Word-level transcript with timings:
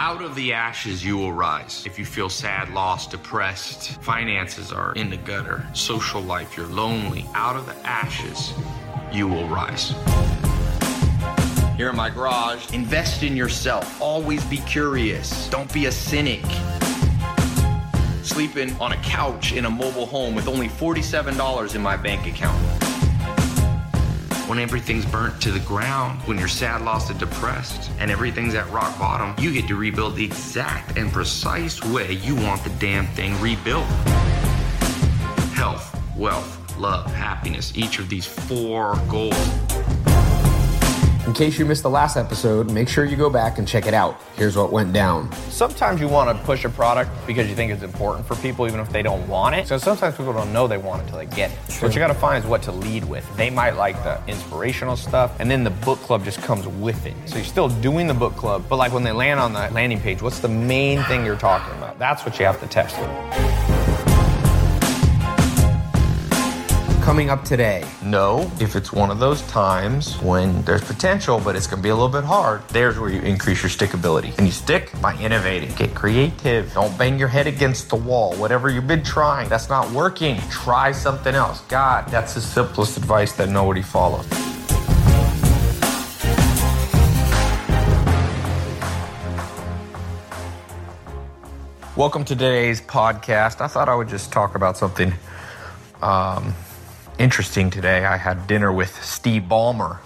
Out 0.00 0.22
of 0.22 0.36
the 0.36 0.52
ashes, 0.52 1.04
you 1.04 1.16
will 1.16 1.32
rise. 1.32 1.82
If 1.84 1.98
you 1.98 2.04
feel 2.04 2.28
sad, 2.28 2.72
lost, 2.72 3.10
depressed, 3.10 4.00
finances 4.00 4.70
are 4.70 4.92
in 4.92 5.10
the 5.10 5.16
gutter, 5.16 5.66
social 5.72 6.22
life, 6.22 6.56
you're 6.56 6.68
lonely, 6.68 7.26
out 7.34 7.56
of 7.56 7.66
the 7.66 7.74
ashes, 7.84 8.54
you 9.12 9.26
will 9.26 9.48
rise. 9.48 9.92
Here 11.76 11.90
in 11.90 11.96
my 11.96 12.10
garage, 12.10 12.72
invest 12.72 13.24
in 13.24 13.36
yourself. 13.36 14.00
Always 14.00 14.44
be 14.44 14.58
curious. 14.58 15.48
Don't 15.48 15.72
be 15.74 15.86
a 15.86 15.92
cynic. 15.92 16.44
Sleeping 18.22 18.76
on 18.76 18.92
a 18.92 18.96
couch 18.98 19.52
in 19.52 19.64
a 19.64 19.70
mobile 19.70 20.06
home 20.06 20.36
with 20.36 20.46
only 20.46 20.68
$47 20.68 21.74
in 21.74 21.82
my 21.82 21.96
bank 21.96 22.24
account 22.28 22.77
when 24.48 24.58
everything's 24.58 25.04
burnt 25.04 25.40
to 25.42 25.50
the 25.50 25.60
ground, 25.60 26.22
when 26.22 26.38
you're 26.38 26.48
sad, 26.48 26.80
lost, 26.80 27.10
and 27.10 27.20
depressed, 27.20 27.90
and 27.98 28.10
everything's 28.10 28.54
at 28.54 28.68
rock 28.70 28.98
bottom, 28.98 29.34
you 29.38 29.52
get 29.52 29.68
to 29.68 29.76
rebuild 29.76 30.16
the 30.16 30.24
exact 30.24 30.96
and 30.96 31.12
precise 31.12 31.84
way 31.84 32.12
you 32.12 32.34
want 32.34 32.64
the 32.64 32.70
damn 32.80 33.06
thing 33.08 33.38
rebuilt. 33.42 33.84
Health, 35.54 35.94
wealth, 36.16 36.78
love, 36.78 37.12
happiness, 37.14 37.76
each 37.76 37.98
of 37.98 38.08
these 38.08 38.24
four 38.24 38.96
goals 39.06 39.36
in 41.28 41.34
case 41.34 41.58
you 41.58 41.66
missed 41.66 41.82
the 41.82 41.90
last 41.90 42.16
episode, 42.16 42.70
make 42.70 42.88
sure 42.88 43.04
you 43.04 43.14
go 43.14 43.28
back 43.28 43.58
and 43.58 43.68
check 43.68 43.84
it 43.84 43.92
out. 43.92 44.18
Here's 44.36 44.56
what 44.56 44.72
went 44.72 44.94
down. 44.94 45.30
Sometimes 45.50 46.00
you 46.00 46.08
want 46.08 46.34
to 46.34 46.44
push 46.44 46.64
a 46.64 46.70
product 46.70 47.10
because 47.26 47.50
you 47.50 47.54
think 47.54 47.70
it's 47.70 47.82
important 47.82 48.26
for 48.26 48.34
people, 48.36 48.66
even 48.66 48.80
if 48.80 48.88
they 48.88 49.02
don't 49.02 49.28
want 49.28 49.54
it. 49.54 49.68
So 49.68 49.76
sometimes 49.76 50.16
people 50.16 50.32
don't 50.32 50.54
know 50.54 50.66
they 50.66 50.78
want 50.78 51.02
it 51.02 51.04
until 51.04 51.18
they 51.18 51.26
get 51.26 51.50
it. 51.50 51.58
Sure. 51.70 51.86
What 51.86 51.94
you 51.94 52.00
got 52.00 52.06
to 52.06 52.14
find 52.14 52.42
is 52.42 52.48
what 52.48 52.62
to 52.62 52.72
lead 52.72 53.04
with. 53.04 53.28
They 53.36 53.50
might 53.50 53.72
like 53.72 54.02
the 54.04 54.22
inspirational 54.26 54.96
stuff, 54.96 55.38
and 55.38 55.50
then 55.50 55.64
the 55.64 55.70
book 55.70 55.98
club 55.98 56.24
just 56.24 56.40
comes 56.40 56.66
with 56.66 57.04
it. 57.04 57.14
So 57.26 57.36
you're 57.36 57.44
still 57.44 57.68
doing 57.68 58.06
the 58.06 58.14
book 58.14 58.34
club, 58.34 58.64
but 58.66 58.76
like 58.76 58.94
when 58.94 59.02
they 59.02 59.12
land 59.12 59.38
on 59.38 59.52
the 59.52 59.68
landing 59.70 60.00
page, 60.00 60.22
what's 60.22 60.38
the 60.38 60.48
main 60.48 61.02
thing 61.04 61.26
you're 61.26 61.36
talking 61.36 61.76
about? 61.76 61.98
That's 61.98 62.24
what 62.24 62.38
you 62.38 62.46
have 62.46 62.58
to 62.60 62.66
test 62.66 62.96
coming 67.08 67.30
up 67.30 67.42
today? 67.42 67.82
No, 68.02 68.52
if 68.60 68.76
it's 68.76 68.92
one 68.92 69.10
of 69.10 69.18
those 69.18 69.40
times 69.46 70.20
when 70.20 70.60
there's 70.64 70.84
potential, 70.84 71.40
but 71.42 71.56
it's 71.56 71.66
going 71.66 71.78
to 71.78 71.82
be 71.82 71.88
a 71.88 71.94
little 71.94 72.10
bit 72.10 72.22
hard, 72.22 72.60
there's 72.68 72.98
where 72.98 73.08
you 73.08 73.22
increase 73.22 73.62
your 73.62 73.70
stickability. 73.70 74.36
And 74.36 74.46
you 74.46 74.52
stick 74.52 74.92
by 75.00 75.16
innovating. 75.16 75.74
Get 75.74 75.94
creative. 75.94 76.70
Don't 76.74 76.98
bang 76.98 77.18
your 77.18 77.28
head 77.28 77.46
against 77.46 77.88
the 77.88 77.96
wall. 77.96 78.34
Whatever 78.34 78.68
you've 78.68 78.86
been 78.86 79.02
trying, 79.02 79.48
that's 79.48 79.70
not 79.70 79.90
working. 79.90 80.38
Try 80.50 80.92
something 80.92 81.34
else. 81.34 81.62
God, 81.62 82.06
that's 82.08 82.34
the 82.34 82.42
simplest 82.42 82.98
advice 82.98 83.32
that 83.36 83.48
nobody 83.48 83.80
follows. 83.80 84.28
Welcome 91.96 92.26
to 92.26 92.36
today's 92.36 92.82
podcast. 92.82 93.62
I 93.62 93.66
thought 93.66 93.88
I 93.88 93.94
would 93.94 94.10
just 94.10 94.30
talk 94.30 94.54
about 94.54 94.76
something 94.76 95.14
um, 96.02 96.54
interesting 97.18 97.68
today. 97.68 98.04
I 98.04 98.16
had 98.16 98.46
dinner 98.46 98.72
with 98.72 99.02
Steve 99.04 99.42
Ballmer 99.42 99.98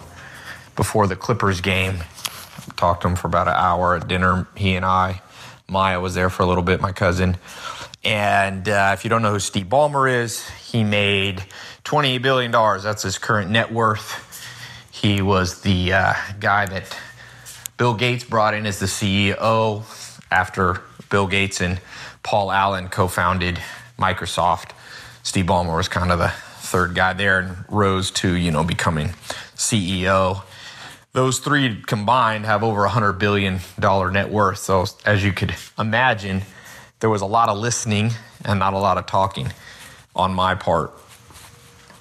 before 0.75 1.07
the 1.07 1.15
Clippers 1.15 1.61
game. 1.61 1.99
Talked 2.77 3.03
to 3.03 3.09
him 3.09 3.17
for 3.17 3.27
about 3.27 3.49
an 3.49 3.55
hour 3.55 3.95
at 3.95 4.09
dinner. 4.09 4.47
He 4.57 4.75
and 4.75 4.85
I, 4.85 5.21
Maya 5.69 6.01
was 6.01 6.15
there 6.15 6.31
for 6.31 6.43
a 6.43 6.47
little 6.47 6.63
bit, 6.63 6.81
my 6.81 6.93
cousin. 6.93 7.37
And 8.03 8.69
uh, 8.69 8.93
if 8.95 9.05
you 9.05 9.11
don't 9.11 9.23
know 9.23 9.33
who 9.33 9.39
Steve 9.39 9.67
Ballmer 9.67 10.11
is, 10.11 10.49
he 10.49 10.83
made 10.85 11.45
$28 11.85 12.23
billion. 12.23 12.51
That's 12.51 13.03
his 13.03 13.19
current 13.19 13.51
net 13.51 13.71
worth. 13.71 14.29
He 14.91 15.21
was 15.21 15.61
the 15.61 15.93
uh, 15.93 16.15
guy 16.41 16.67
that 16.67 16.97
Bill 17.77 17.95
Gates 17.95 18.25
brought 18.25 18.55
in 18.55 18.65
as 18.65 18.79
the 18.79 18.87
CEO 18.87 19.85
after 20.31 20.81
Bill 21.11 21.27
Gates 21.27 21.61
and 21.61 21.81
Paul 22.23 22.51
Allen 22.51 22.89
co 22.89 23.07
founded 23.07 23.61
Microsoft. 23.99 24.71
Steve 25.23 25.47
Ballmer 25.47 25.77
was 25.77 25.89
kind 25.89 26.11
of 26.11 26.19
the 26.19 26.33
third 26.73 26.95
guy 26.95 27.13
there 27.13 27.39
and 27.39 27.65
rose 27.69 28.11
to, 28.11 28.33
you 28.33 28.51
know, 28.51 28.65
becoming 28.65 29.09
CEO. 29.55 30.43
Those 31.13 31.39
three 31.39 31.83
combined 31.83 32.47
have 32.47 32.65
over 32.65 32.87
a 32.87 32.89
$100 32.89 33.19
billion 33.19 33.61
net 33.79 34.31
worth. 34.31 34.57
So, 34.57 34.87
as 35.05 35.23
you 35.23 35.35
could 35.35 35.55
imagine, 35.79 36.43
there 37.01 37.11
was 37.11 37.21
a 37.21 37.27
lot 37.27 37.51
of 37.51 37.59
listening 37.59 38.13
and 38.43 38.59
not 38.59 38.73
a 38.73 38.79
lot 38.79 38.97
of 38.97 39.05
talking 39.05 39.53
on 40.17 40.33
my 40.33 40.55
part. 40.55 40.95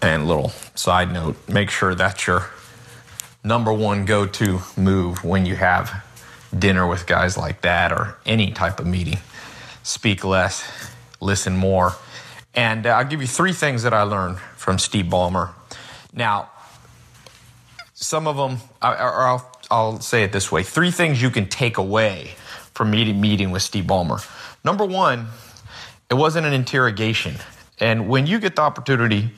And 0.01 0.25
little 0.25 0.49
side 0.73 1.11
note 1.11 1.35
make 1.49 1.69
sure 1.69 1.93
that's 1.93 2.25
your 2.25 2.49
number 3.43 3.73
one 3.73 4.05
go 4.05 4.25
to 4.25 4.61
move 4.77 5.23
when 5.25 5.45
you 5.45 5.57
have 5.57 6.03
dinner 6.57 6.87
with 6.87 7.05
guys 7.05 7.37
like 7.37 7.61
that 7.61 7.91
or 7.91 8.17
any 8.25 8.51
type 8.51 8.79
of 8.79 8.87
meeting. 8.87 9.19
Speak 9.83 10.23
less, 10.23 10.63
listen 11.19 11.57
more. 11.57 11.91
And 12.53 12.85
uh, 12.85 12.91
I'll 12.91 13.05
give 13.05 13.19
you 13.21 13.27
three 13.27 13.53
things 13.53 13.83
that 13.83 13.93
I 13.93 14.03
learned 14.03 14.37
from 14.61 14.77
Steve 14.77 15.05
Ballmer. 15.05 15.49
Now, 16.13 16.51
some 17.95 18.27
of 18.27 18.37
them, 18.37 18.59
or 18.79 19.25
I'll, 19.25 19.51
I'll 19.71 19.99
say 20.01 20.23
it 20.23 20.31
this 20.31 20.51
way 20.51 20.61
three 20.61 20.91
things 20.91 21.19
you 21.19 21.31
can 21.31 21.49
take 21.49 21.79
away 21.79 22.35
from 22.75 22.91
meeting, 22.91 23.19
meeting 23.19 23.49
with 23.49 23.63
Steve 23.63 23.85
Ballmer. 23.85 24.23
Number 24.63 24.85
one, 24.85 25.29
it 26.11 26.13
wasn't 26.13 26.45
an 26.45 26.53
interrogation. 26.53 27.37
And 27.79 28.07
when 28.07 28.27
you 28.27 28.39
get 28.39 28.55
the 28.55 28.61
opportunity 28.61 29.31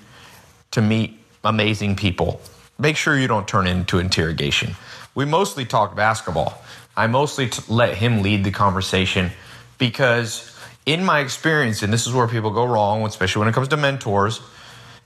to 0.71 0.81
meet 0.81 1.17
amazing 1.45 1.95
people, 1.95 2.41
make 2.77 2.97
sure 2.97 3.17
you 3.17 3.29
don't 3.29 3.47
turn 3.47 3.65
into 3.65 3.99
interrogation. 3.99 4.75
We 5.15 5.23
mostly 5.23 5.63
talk 5.63 5.95
basketball. 5.95 6.61
I 6.97 7.07
mostly 7.07 7.47
t- 7.47 7.63
let 7.69 7.95
him 7.95 8.23
lead 8.23 8.43
the 8.43 8.51
conversation 8.51 9.31
because 9.77 10.53
in 10.85 11.05
my 11.05 11.21
experience, 11.21 11.81
and 11.81 11.93
this 11.93 12.07
is 12.07 12.13
where 12.13 12.27
people 12.27 12.51
go 12.51 12.65
wrong, 12.65 13.05
especially 13.05 13.39
when 13.39 13.47
it 13.47 13.53
comes 13.53 13.69
to 13.69 13.77
mentors 13.77 14.41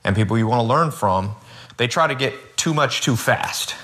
and 0.04 0.14
people 0.16 0.38
you 0.38 0.46
want 0.46 0.60
to 0.60 0.66
learn 0.66 0.90
from, 0.90 1.34
they 1.76 1.86
try 1.86 2.06
to 2.06 2.14
get 2.14 2.56
too 2.56 2.74
much 2.74 3.02
too 3.02 3.16
fast. 3.16 3.74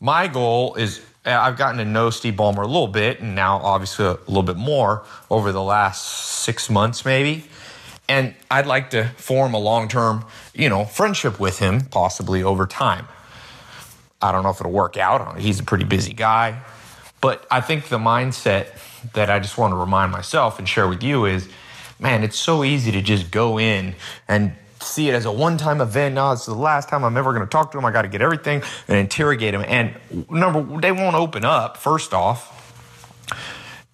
My 0.00 0.28
goal 0.28 0.74
is 0.74 1.00
eh, 1.24 1.36
I've 1.36 1.56
gotten 1.56 1.78
to 1.78 1.84
know 1.84 2.10
Steve 2.10 2.34
Ballmer 2.34 2.62
a 2.62 2.66
little 2.66 2.88
bit, 2.88 3.20
and 3.20 3.34
now 3.34 3.58
obviously 3.58 4.06
a 4.06 4.18
little 4.26 4.42
bit 4.42 4.56
more 4.56 5.04
over 5.30 5.52
the 5.52 5.62
last 5.62 6.04
six 6.42 6.70
months, 6.70 7.04
maybe. 7.04 7.44
And 8.08 8.34
I'd 8.50 8.66
like 8.66 8.90
to 8.90 9.08
form 9.16 9.54
a 9.54 9.58
long 9.58 9.88
term, 9.88 10.24
you 10.54 10.68
know, 10.68 10.84
friendship 10.84 11.40
with 11.40 11.58
him, 11.58 11.82
possibly 11.86 12.42
over 12.42 12.66
time. 12.66 13.08
I 14.22 14.32
don't 14.32 14.42
know 14.44 14.50
if 14.50 14.60
it'll 14.60 14.72
work 14.72 14.96
out. 14.96 15.38
He's 15.38 15.60
a 15.60 15.64
pretty 15.64 15.84
busy 15.84 16.12
guy. 16.12 16.60
But 17.20 17.46
I 17.50 17.60
think 17.60 17.88
the 17.88 17.98
mindset 17.98 18.68
that 19.14 19.30
I 19.30 19.40
just 19.40 19.58
want 19.58 19.72
to 19.72 19.76
remind 19.76 20.12
myself 20.12 20.58
and 20.58 20.68
share 20.68 20.86
with 20.86 21.02
you 21.02 21.24
is 21.24 21.48
man, 21.98 22.22
it's 22.22 22.38
so 22.38 22.64
easy 22.64 22.92
to 22.92 23.02
just 23.02 23.30
go 23.30 23.58
in 23.58 23.94
and 24.28 24.52
see 24.86 25.08
it 25.08 25.14
as 25.14 25.24
a 25.24 25.32
one 25.32 25.58
time 25.58 25.80
event. 25.80 26.14
No, 26.14 26.32
it's 26.32 26.46
the 26.46 26.54
last 26.54 26.88
time 26.88 27.04
I'm 27.04 27.16
ever 27.16 27.32
going 27.32 27.44
to 27.44 27.50
talk 27.50 27.72
to 27.72 27.78
him. 27.78 27.84
I 27.84 27.90
got 27.90 28.02
to 28.02 28.08
get 28.08 28.22
everything 28.22 28.62
and 28.88 28.96
interrogate 28.96 29.54
him. 29.54 29.64
And 29.66 29.94
number, 30.30 30.80
they 30.80 30.92
won't 30.92 31.16
open 31.16 31.44
up, 31.44 31.76
first 31.76 32.14
off. 32.14 32.52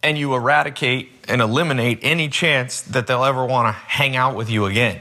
And 0.02 0.19
you 0.19 0.34
eradicate 0.34 1.10
and 1.28 1.41
eliminate 1.41 2.00
any 2.02 2.28
chance 2.28 2.82
that 2.82 3.06
they'll 3.06 3.25
ever 3.25 3.44
want 3.47 3.69
to 3.69 3.72
hang 3.72 4.16
out 4.16 4.34
with 4.34 4.50
you 4.50 4.66
again. 4.66 5.00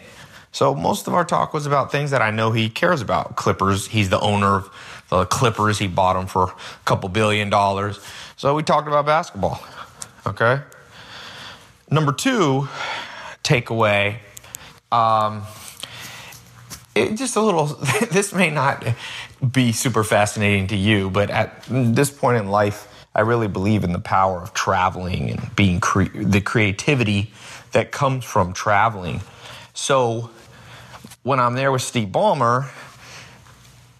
So 0.51 0.75
most 0.75 1.07
of 1.07 1.13
our 1.13 1.23
talk 1.23 1.53
was 1.53 1.65
about 1.65 1.91
things 1.91 2.11
that 2.11 2.21
I 2.21 2.31
know 2.31 2.51
he 2.51 2.69
cares 2.69 3.01
about. 3.01 3.35
Clippers, 3.35 3.87
he's 3.87 4.09
the 4.09 4.19
owner 4.19 4.57
of 4.57 5.05
the 5.09 5.25
Clippers. 5.25 5.79
He 5.79 5.87
bought 5.87 6.13
them 6.13 6.27
for 6.27 6.43
a 6.43 6.55
couple 6.85 7.09
billion 7.09 7.49
dollars. 7.49 7.99
So 8.35 8.53
we 8.55 8.63
talked 8.63 8.87
about 8.87 9.05
basketball. 9.05 9.63
Okay. 10.25 10.61
Number 11.89 12.11
two 12.11 12.67
takeaway. 13.43 14.17
Um, 14.91 15.43
it, 16.95 17.15
just 17.15 17.35
a 17.35 17.41
little. 17.41 17.65
this 18.11 18.33
may 18.33 18.49
not 18.49 18.85
be 19.51 19.71
super 19.71 20.03
fascinating 20.03 20.67
to 20.67 20.75
you, 20.75 21.09
but 21.09 21.29
at 21.29 21.63
this 21.69 22.11
point 22.11 22.37
in 22.37 22.49
life, 22.49 22.87
I 23.13 23.21
really 23.21 23.47
believe 23.47 23.83
in 23.83 23.91
the 23.91 23.99
power 23.99 24.41
of 24.41 24.53
traveling 24.53 25.31
and 25.31 25.55
being 25.55 25.79
cre- 25.79 26.09
the 26.13 26.41
creativity 26.41 27.31
that 27.71 27.91
comes 27.91 28.25
from 28.25 28.53
traveling. 28.53 29.21
So 29.73 30.29
when 31.23 31.39
I'm 31.39 31.55
there 31.55 31.71
with 31.71 31.81
Steve 31.81 32.09
Ballmer, 32.09 32.69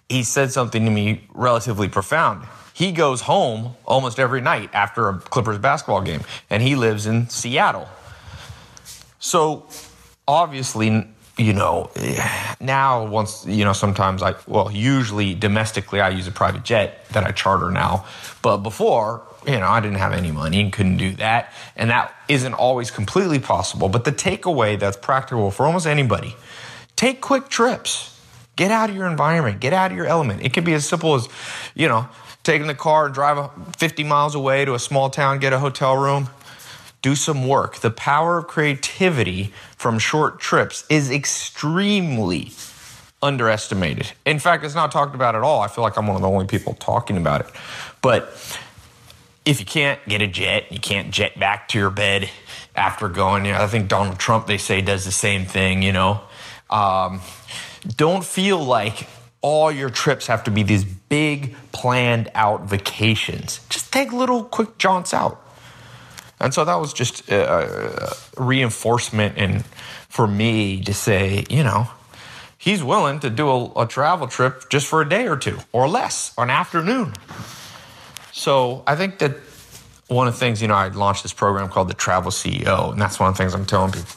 he 0.08 0.22
said 0.22 0.52
something 0.52 0.84
to 0.84 0.90
me 0.90 1.26
relatively 1.34 1.88
profound. 1.88 2.46
He 2.74 2.92
goes 2.92 3.22
home 3.22 3.74
almost 3.86 4.18
every 4.18 4.40
night 4.40 4.70
after 4.72 5.08
a 5.08 5.18
Clippers 5.18 5.58
basketball 5.58 6.02
game, 6.02 6.22
and 6.50 6.62
he 6.62 6.74
lives 6.74 7.06
in 7.06 7.28
Seattle. 7.28 7.88
So 9.18 9.66
obviously, 10.26 11.06
you 11.42 11.52
know, 11.52 11.90
now 12.60 13.06
once, 13.06 13.44
you 13.46 13.64
know, 13.64 13.72
sometimes 13.72 14.22
I, 14.22 14.34
well, 14.46 14.70
usually 14.70 15.34
domestically, 15.34 16.00
I 16.00 16.10
use 16.10 16.26
a 16.26 16.32
private 16.32 16.62
jet 16.62 17.06
that 17.10 17.24
I 17.24 17.32
charter 17.32 17.70
now. 17.70 18.06
But 18.40 18.58
before, 18.58 19.22
you 19.46 19.58
know, 19.58 19.66
I 19.66 19.80
didn't 19.80 19.98
have 19.98 20.12
any 20.12 20.30
money 20.30 20.60
and 20.60 20.72
couldn't 20.72 20.98
do 20.98 21.12
that. 21.16 21.52
And 21.76 21.90
that 21.90 22.14
isn't 22.28 22.54
always 22.54 22.90
completely 22.90 23.38
possible. 23.38 23.88
But 23.88 24.04
the 24.04 24.12
takeaway 24.12 24.78
that's 24.78 24.96
practical 24.96 25.50
for 25.50 25.66
almost 25.66 25.86
anybody 25.86 26.36
take 26.96 27.20
quick 27.20 27.48
trips. 27.48 28.08
Get 28.54 28.70
out 28.70 28.90
of 28.90 28.96
your 28.96 29.06
environment, 29.06 29.60
get 29.60 29.72
out 29.72 29.90
of 29.90 29.96
your 29.96 30.06
element. 30.06 30.42
It 30.42 30.52
could 30.52 30.64
be 30.64 30.74
as 30.74 30.86
simple 30.86 31.14
as, 31.14 31.26
you 31.74 31.88
know, 31.88 32.06
taking 32.42 32.66
the 32.66 32.74
car 32.74 33.06
and 33.06 33.14
drive 33.14 33.50
50 33.78 34.04
miles 34.04 34.34
away 34.34 34.64
to 34.64 34.74
a 34.74 34.78
small 34.78 35.08
town, 35.10 35.38
get 35.38 35.52
a 35.52 35.58
hotel 35.58 35.96
room, 35.96 36.28
do 37.02 37.14
some 37.16 37.46
work. 37.46 37.78
The 37.78 37.90
power 37.90 38.38
of 38.38 38.46
creativity 38.46 39.52
from 39.76 39.98
short 39.98 40.40
trips 40.40 40.84
is 40.88 41.10
extremely 41.10 42.52
underestimated. 43.20 44.12
In 44.24 44.38
fact, 44.38 44.64
it's 44.64 44.74
not 44.74 44.90
talked 44.90 45.14
about 45.14 45.34
at 45.34 45.42
all. 45.42 45.60
I 45.60 45.68
feel 45.68 45.84
like 45.84 45.96
I'm 45.96 46.06
one 46.06 46.16
of 46.16 46.22
the 46.22 46.28
only 46.28 46.46
people 46.46 46.74
talking 46.74 47.16
about 47.16 47.40
it. 47.42 47.46
But 48.00 48.32
if 49.44 49.60
you 49.60 49.66
can't 49.66 50.00
get 50.08 50.22
a 50.22 50.26
jet, 50.26 50.70
you 50.70 50.78
can't 50.78 51.10
jet 51.10 51.38
back 51.38 51.68
to 51.68 51.78
your 51.78 51.90
bed 51.90 52.30
after 52.74 53.08
going. 53.08 53.44
You 53.44 53.52
know, 53.52 53.62
I 53.62 53.66
think 53.66 53.88
Donald 53.88 54.18
Trump, 54.18 54.46
they 54.46 54.58
say, 54.58 54.80
does 54.80 55.04
the 55.04 55.12
same 55.12 55.44
thing, 55.44 55.82
you 55.82 55.92
know. 55.92 56.20
Um, 56.70 57.20
don't 57.96 58.24
feel 58.24 58.58
like 58.58 59.08
all 59.40 59.70
your 59.72 59.90
trips 59.90 60.28
have 60.28 60.44
to 60.44 60.50
be 60.50 60.62
these 60.62 60.84
big 60.84 61.56
planned 61.72 62.30
out 62.34 62.62
vacations. 62.68 63.60
Just 63.68 63.92
take 63.92 64.12
little 64.12 64.44
quick 64.44 64.78
jaunts 64.78 65.12
out. 65.12 65.41
And 66.42 66.52
so 66.52 66.64
that 66.64 66.76
was 66.76 66.92
just 66.92 67.30
a, 67.30 68.10
a 68.10 68.42
reinforcement 68.42 69.38
and 69.38 69.64
for 70.08 70.26
me 70.26 70.82
to 70.82 70.92
say, 70.92 71.44
you 71.48 71.62
know, 71.62 71.88
he's 72.58 72.82
willing 72.82 73.20
to 73.20 73.30
do 73.30 73.48
a, 73.48 73.82
a 73.82 73.86
travel 73.86 74.26
trip 74.26 74.68
just 74.68 74.86
for 74.86 75.00
a 75.00 75.08
day 75.08 75.26
or 75.26 75.36
two 75.36 75.58
or 75.72 75.88
less, 75.88 76.34
or 76.36 76.44
an 76.44 76.50
afternoon. 76.50 77.14
So 78.32 78.82
I 78.86 78.96
think 78.96 79.18
that 79.18 79.36
one 80.08 80.28
of 80.28 80.34
the 80.34 80.40
things, 80.40 80.60
you 80.60 80.68
know, 80.68 80.74
I 80.74 80.88
launched 80.88 81.22
this 81.22 81.32
program 81.32 81.68
called 81.68 81.88
the 81.88 81.94
Travel 81.94 82.30
CEO, 82.30 82.92
and 82.92 83.00
that's 83.00 83.18
one 83.18 83.30
of 83.30 83.36
the 83.36 83.38
things 83.42 83.54
I'm 83.54 83.64
telling 83.64 83.92
people. 83.92 84.10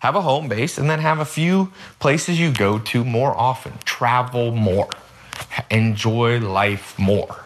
Have 0.00 0.16
a 0.16 0.20
home 0.20 0.48
base 0.48 0.78
and 0.78 0.90
then 0.90 0.98
have 0.98 1.20
a 1.20 1.24
few 1.24 1.72
places 2.00 2.38
you 2.38 2.52
go 2.52 2.78
to 2.78 3.04
more 3.04 3.36
often. 3.36 3.72
Travel 3.84 4.52
more. 4.52 4.90
Enjoy 5.70 6.38
life 6.38 6.98
more. 6.98 7.45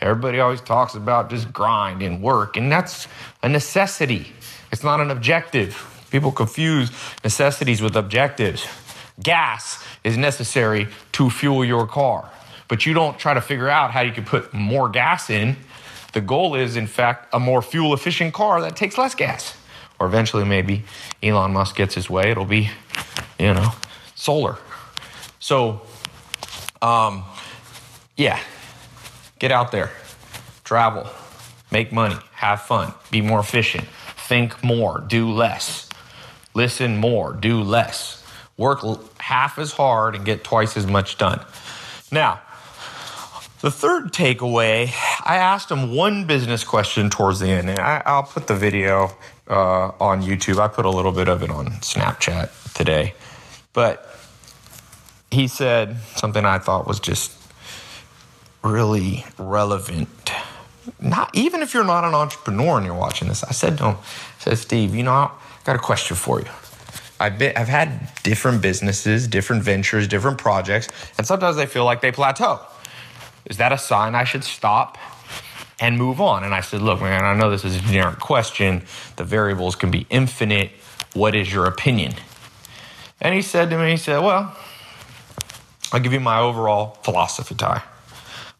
Everybody 0.00 0.40
always 0.40 0.60
talks 0.60 0.94
about 0.94 1.30
just 1.30 1.52
grind 1.52 2.02
and 2.02 2.22
work, 2.22 2.56
and 2.56 2.70
that's 2.70 3.08
a 3.42 3.48
necessity. 3.48 4.32
It's 4.70 4.84
not 4.84 5.00
an 5.00 5.10
objective. 5.10 6.06
People 6.10 6.32
confuse 6.32 6.90
necessities 7.24 7.82
with 7.82 7.96
objectives. 7.96 8.66
Gas 9.22 9.82
is 10.04 10.16
necessary 10.16 10.88
to 11.12 11.28
fuel 11.28 11.64
your 11.64 11.86
car, 11.86 12.30
but 12.68 12.86
you 12.86 12.94
don't 12.94 13.18
try 13.18 13.34
to 13.34 13.40
figure 13.40 13.68
out 13.68 13.90
how 13.90 14.00
you 14.00 14.12
can 14.12 14.24
put 14.24 14.54
more 14.54 14.88
gas 14.88 15.28
in. 15.30 15.56
The 16.12 16.20
goal 16.20 16.54
is, 16.54 16.76
in 16.76 16.86
fact, 16.86 17.34
a 17.34 17.40
more 17.40 17.60
fuel 17.60 17.92
efficient 17.92 18.32
car 18.32 18.60
that 18.62 18.76
takes 18.76 18.96
less 18.96 19.14
gas. 19.14 19.56
Or 19.98 20.06
eventually, 20.06 20.44
maybe 20.44 20.84
Elon 21.22 21.52
Musk 21.52 21.74
gets 21.74 21.94
his 21.94 22.08
way, 22.08 22.30
it'll 22.30 22.44
be, 22.44 22.70
you 23.38 23.52
know, 23.52 23.70
solar. 24.14 24.58
So, 25.40 25.82
um, 26.80 27.24
yeah, 28.16 28.38
get 29.38 29.52
out 29.52 29.72
there, 29.72 29.90
travel, 30.64 31.08
make 31.70 31.92
money, 31.92 32.16
have 32.32 32.62
fun, 32.62 32.92
be 33.10 33.20
more 33.20 33.40
efficient, 33.40 33.86
think 34.16 34.62
more, 34.62 35.04
do 35.06 35.30
less, 35.30 35.88
listen 36.54 36.96
more, 36.96 37.32
do 37.32 37.62
less, 37.62 38.24
work 38.56 38.80
half 39.18 39.58
as 39.58 39.72
hard 39.72 40.14
and 40.14 40.24
get 40.24 40.44
twice 40.44 40.76
as 40.76 40.86
much 40.86 41.18
done. 41.18 41.40
Now, 42.10 42.40
the 43.60 43.70
third 43.70 44.12
takeaway, 44.12 44.92
I 45.24 45.36
asked 45.36 45.70
him 45.70 45.94
one 45.94 46.26
business 46.26 46.62
question 46.62 47.10
towards 47.10 47.40
the 47.40 47.48
end, 47.48 47.68
and 47.68 47.78
I, 47.78 48.02
I'll 48.06 48.22
put 48.22 48.46
the 48.46 48.54
video 48.54 49.10
uh, 49.48 49.92
on 50.00 50.22
YouTube. 50.22 50.60
I 50.60 50.68
put 50.68 50.84
a 50.84 50.90
little 50.90 51.12
bit 51.12 51.28
of 51.28 51.42
it 51.42 51.50
on 51.50 51.66
Snapchat 51.80 52.74
today, 52.74 53.14
but 53.72 54.08
he 55.30 55.48
said 55.48 55.96
something 56.16 56.44
I 56.44 56.58
thought 56.58 56.86
was 56.86 57.00
just 57.00 57.37
really 58.68 59.24
relevant. 59.38 60.32
Not 61.00 61.30
even 61.34 61.62
if 61.62 61.74
you're 61.74 61.84
not 61.84 62.04
an 62.04 62.14
entrepreneur 62.14 62.76
and 62.76 62.86
you're 62.86 62.94
watching 62.94 63.28
this. 63.28 63.44
I 63.44 63.52
said 63.52 63.78
to 63.78 63.84
him, 63.84 63.96
I 63.96 64.42
said, 64.42 64.58
Steve, 64.58 64.94
you 64.94 65.02
know, 65.02 65.12
I 65.12 65.30
got 65.64 65.76
a 65.76 65.80
question 65.80 66.16
for 66.16 66.40
you. 66.40 66.48
I've 67.20 67.38
been, 67.38 67.56
I've 67.56 67.68
had 67.68 68.10
different 68.22 68.62
businesses, 68.62 69.26
different 69.26 69.62
ventures, 69.62 70.06
different 70.06 70.38
projects, 70.38 70.88
and 71.18 71.26
sometimes 71.26 71.56
they 71.56 71.66
feel 71.66 71.84
like 71.84 72.00
they 72.00 72.12
plateau. 72.12 72.60
Is 73.44 73.56
that 73.56 73.72
a 73.72 73.78
sign 73.78 74.14
I 74.14 74.24
should 74.24 74.44
stop 74.44 74.98
and 75.80 75.98
move 75.98 76.20
on? 76.20 76.44
And 76.44 76.54
I 76.54 76.60
said, 76.60 76.80
look, 76.80 77.00
man, 77.00 77.24
I 77.24 77.34
know 77.34 77.50
this 77.50 77.64
is 77.64 77.76
a 77.76 77.80
generic 77.80 78.20
question. 78.20 78.82
The 79.16 79.24
variables 79.24 79.74
can 79.74 79.90
be 79.90 80.06
infinite. 80.10 80.70
What 81.14 81.34
is 81.34 81.52
your 81.52 81.66
opinion? 81.66 82.14
And 83.20 83.34
he 83.34 83.42
said 83.42 83.70
to 83.70 83.78
me, 83.78 83.90
he 83.90 83.96
said, 83.96 84.20
well, 84.20 84.56
I'll 85.92 86.00
give 86.00 86.12
you 86.12 86.20
my 86.20 86.38
overall 86.38 86.98
philosophy, 87.02 87.54
Tai. 87.54 87.82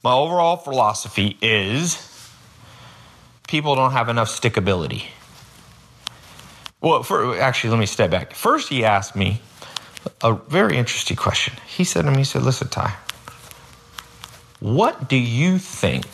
My 0.03 0.13
overall 0.13 0.57
philosophy 0.57 1.37
is 1.43 1.99
people 3.49 3.75
don't 3.75 3.93
have 3.93 4.09
enough 4.09 4.29
stickability. 4.29 5.07
Well, 6.81 7.03
for, 7.03 7.39
actually, 7.41 7.71
let 7.71 7.81
me 7.81 7.87
step 7.87 8.11
back. 8.11 8.33
First, 8.35 8.69
he 8.69 8.85
asked 8.85 9.17
me 9.17 9.41
a 10.23 10.35
very 10.35 10.77
interesting 10.77 11.17
question. 11.17 11.55
He 11.67 11.83
said 11.83 12.03
to 12.03 12.11
me, 12.11 12.19
he 12.19 12.25
said, 12.25 12.43
listen, 12.43 12.69
Tai, 12.69 12.93
what 14.61 15.09
do 15.09 15.17
you 15.17 15.59
think 15.59 16.07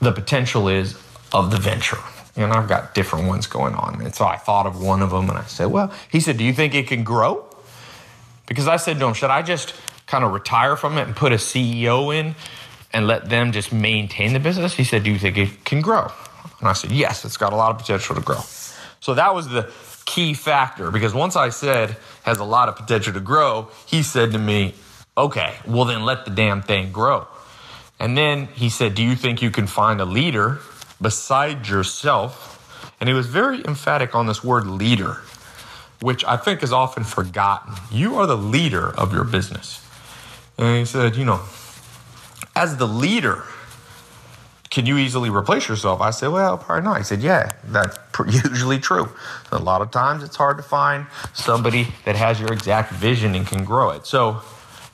the 0.00 0.12
potential 0.12 0.68
is 0.68 0.98
of 1.32 1.50
the 1.50 1.58
venture? 1.58 1.98
And 2.34 2.52
I've 2.52 2.68
got 2.68 2.94
different 2.94 3.26
ones 3.28 3.46
going 3.46 3.74
on. 3.74 4.00
And 4.00 4.14
so 4.14 4.24
I 4.24 4.36
thought 4.36 4.66
of 4.66 4.82
one 4.82 5.02
of 5.02 5.10
them 5.10 5.28
and 5.28 5.38
I 5.38 5.44
said, 5.44 5.66
well, 5.66 5.92
he 6.10 6.20
said, 6.20 6.38
do 6.38 6.44
you 6.44 6.52
think 6.52 6.74
it 6.74 6.86
can 6.86 7.04
grow? 7.04 7.44
Because 8.46 8.68
I 8.68 8.76
said 8.76 8.98
to 8.98 9.06
him, 9.06 9.14
should 9.14 9.30
I 9.30 9.42
just 9.42 9.74
kind 10.06 10.24
of 10.24 10.32
retire 10.32 10.76
from 10.76 10.98
it 10.98 11.02
and 11.02 11.14
put 11.14 11.32
a 11.32 11.36
CEO 11.36 12.14
in 12.14 12.34
and 12.92 13.06
let 13.06 13.28
them 13.28 13.52
just 13.52 13.72
maintain 13.72 14.32
the 14.32 14.40
business? 14.40 14.74
He 14.74 14.84
said, 14.84 15.02
do 15.04 15.10
you 15.10 15.18
think 15.18 15.36
it 15.36 15.64
can 15.64 15.80
grow? 15.80 16.10
And 16.60 16.68
I 16.68 16.72
said, 16.72 16.92
yes, 16.92 17.24
it's 17.24 17.36
got 17.36 17.52
a 17.52 17.56
lot 17.56 17.70
of 17.70 17.78
potential 17.78 18.14
to 18.14 18.22
grow. 18.22 18.40
So 19.00 19.14
that 19.14 19.34
was 19.34 19.48
the 19.48 19.70
key 20.04 20.34
factor 20.34 20.90
because 20.90 21.12
once 21.12 21.36
I 21.36 21.50
said 21.50 21.96
has 22.22 22.38
a 22.38 22.44
lot 22.44 22.68
of 22.68 22.76
potential 22.76 23.12
to 23.12 23.20
grow, 23.20 23.68
he 23.86 24.02
said 24.02 24.32
to 24.32 24.38
me, 24.38 24.74
okay, 25.16 25.54
well 25.66 25.84
then 25.84 26.04
let 26.04 26.24
the 26.24 26.30
damn 26.30 26.62
thing 26.62 26.92
grow. 26.92 27.26
And 27.98 28.16
then 28.16 28.46
he 28.48 28.68
said, 28.68 28.94
do 28.94 29.02
you 29.02 29.16
think 29.16 29.42
you 29.42 29.50
can 29.50 29.66
find 29.66 30.00
a 30.00 30.04
leader 30.04 30.60
beside 31.00 31.68
yourself? 31.68 32.52
And 33.00 33.08
he 33.08 33.14
was 33.14 33.26
very 33.26 33.64
emphatic 33.64 34.14
on 34.14 34.26
this 34.26 34.44
word 34.44 34.66
leader, 34.66 35.22
which 36.00 36.24
I 36.24 36.36
think 36.36 36.62
is 36.62 36.72
often 36.72 37.04
forgotten. 37.04 37.74
You 37.90 38.16
are 38.16 38.26
the 38.26 38.36
leader 38.36 38.88
of 38.88 39.12
your 39.12 39.24
business. 39.24 39.85
And 40.58 40.78
he 40.78 40.84
said, 40.84 41.16
you 41.16 41.24
know, 41.24 41.40
as 42.54 42.76
the 42.76 42.86
leader, 42.86 43.44
can 44.70 44.86
you 44.86 44.98
easily 44.98 45.30
replace 45.30 45.68
yourself? 45.68 46.00
I 46.00 46.10
said, 46.10 46.28
well, 46.28 46.58
probably 46.58 46.84
not. 46.84 46.98
He 46.98 47.04
said, 47.04 47.22
yeah, 47.22 47.52
that's 47.64 47.98
usually 48.44 48.78
true. 48.78 49.08
A 49.52 49.58
lot 49.58 49.82
of 49.82 49.90
times 49.90 50.22
it's 50.22 50.36
hard 50.36 50.56
to 50.56 50.62
find 50.62 51.06
somebody 51.32 51.88
that 52.04 52.16
has 52.16 52.40
your 52.40 52.52
exact 52.52 52.92
vision 52.92 53.34
and 53.34 53.46
can 53.46 53.64
grow 53.64 53.90
it. 53.90 54.06
So 54.06 54.40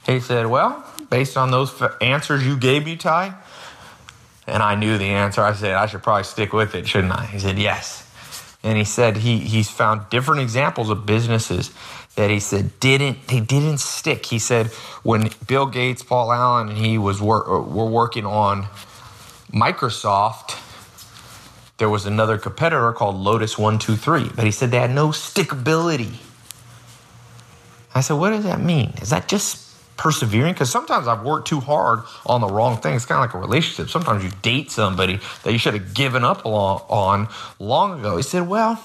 he 0.07 0.21
said, 0.21 0.47
well, 0.47 0.85
based 1.11 1.37
on 1.37 1.51
those 1.51 1.81
answers 2.01 2.47
you 2.47 2.57
gave 2.57 2.85
me, 2.85 2.97
Tai, 2.97 3.35
and 4.47 4.63
I 4.63 4.75
knew 4.75 4.99
the 4.99 5.05
answer, 5.05 5.41
I 5.41 5.53
said, 5.53 5.75
I 5.75 5.87
should 5.87 6.03
probably 6.03 6.25
stick 6.25 6.53
with 6.53 6.75
it, 6.75 6.89
shouldn't 6.89 7.13
I? 7.13 7.27
He 7.27 7.39
said, 7.39 7.59
yes. 7.59 8.09
And 8.65 8.79
he 8.79 8.85
said 8.85 9.19
he, 9.19 9.39
he's 9.39 9.71
found 9.71 10.09
different 10.11 10.43
examples 10.43 10.91
of 10.91 11.07
businesses 11.07 11.73
that 12.17 12.31
he 12.31 12.41
said 12.41 12.79
didn't 12.81 13.29
they 13.29 13.41
didn't 13.41 13.79
stick. 13.79 14.27
He 14.27 14.39
said 14.39 14.67
when 15.03 15.31
Bill 15.47 15.67
Gates, 15.67 16.03
Paul 16.03 16.33
Allen, 16.33 16.69
and 16.69 16.79
he 16.79 16.99
was 16.99 17.21
wor- 17.21 17.49
uh, 17.49 17.61
were 17.61 17.87
working 17.87 18.27
on 18.27 18.67
Microsoft, 19.53 20.59
there 21.79 21.89
was 21.89 22.07
another 22.07 22.39
competitor 22.39 22.93
called 22.93 23.17
Lotus 23.17 23.59
123, 23.59 24.31
but 24.37 24.45
he 24.45 24.51
said 24.51 24.71
they 24.71 24.79
had 24.79 24.95
no 24.95 25.09
stickability. 25.09 26.17
I 27.95 28.01
said, 28.01 28.15
what 28.15 28.31
does 28.31 28.45
that 28.45 28.61
mean? 28.61 28.95
Is 29.03 29.11
that 29.11 29.29
just 29.29 29.69
persevering? 29.97 30.55
Because 30.55 30.71
sometimes 30.71 31.07
I've 31.07 31.23
worked 31.23 31.49
too 31.49 31.61
hard 31.61 32.01
on 32.25 32.41
the 32.41 32.47
wrong 32.47 32.79
thing. 32.79 32.95
It's 32.95 33.05
kind 33.05 33.23
of 33.23 33.29
like 33.29 33.35
a 33.35 33.39
relationship. 33.39 33.91
Sometimes 33.91 34.25
you 34.25 34.31
date 34.41 34.71
somebody 34.71 35.21
that 35.43 35.53
you 35.53 35.59
should 35.59 35.75
have 35.75 35.93
given 35.93 36.25
up 36.25 36.47
on 36.47 37.29
long 37.59 38.01
ago. 38.01 38.17
He 38.17 38.23
said, 38.23 38.49
well, 38.49 38.83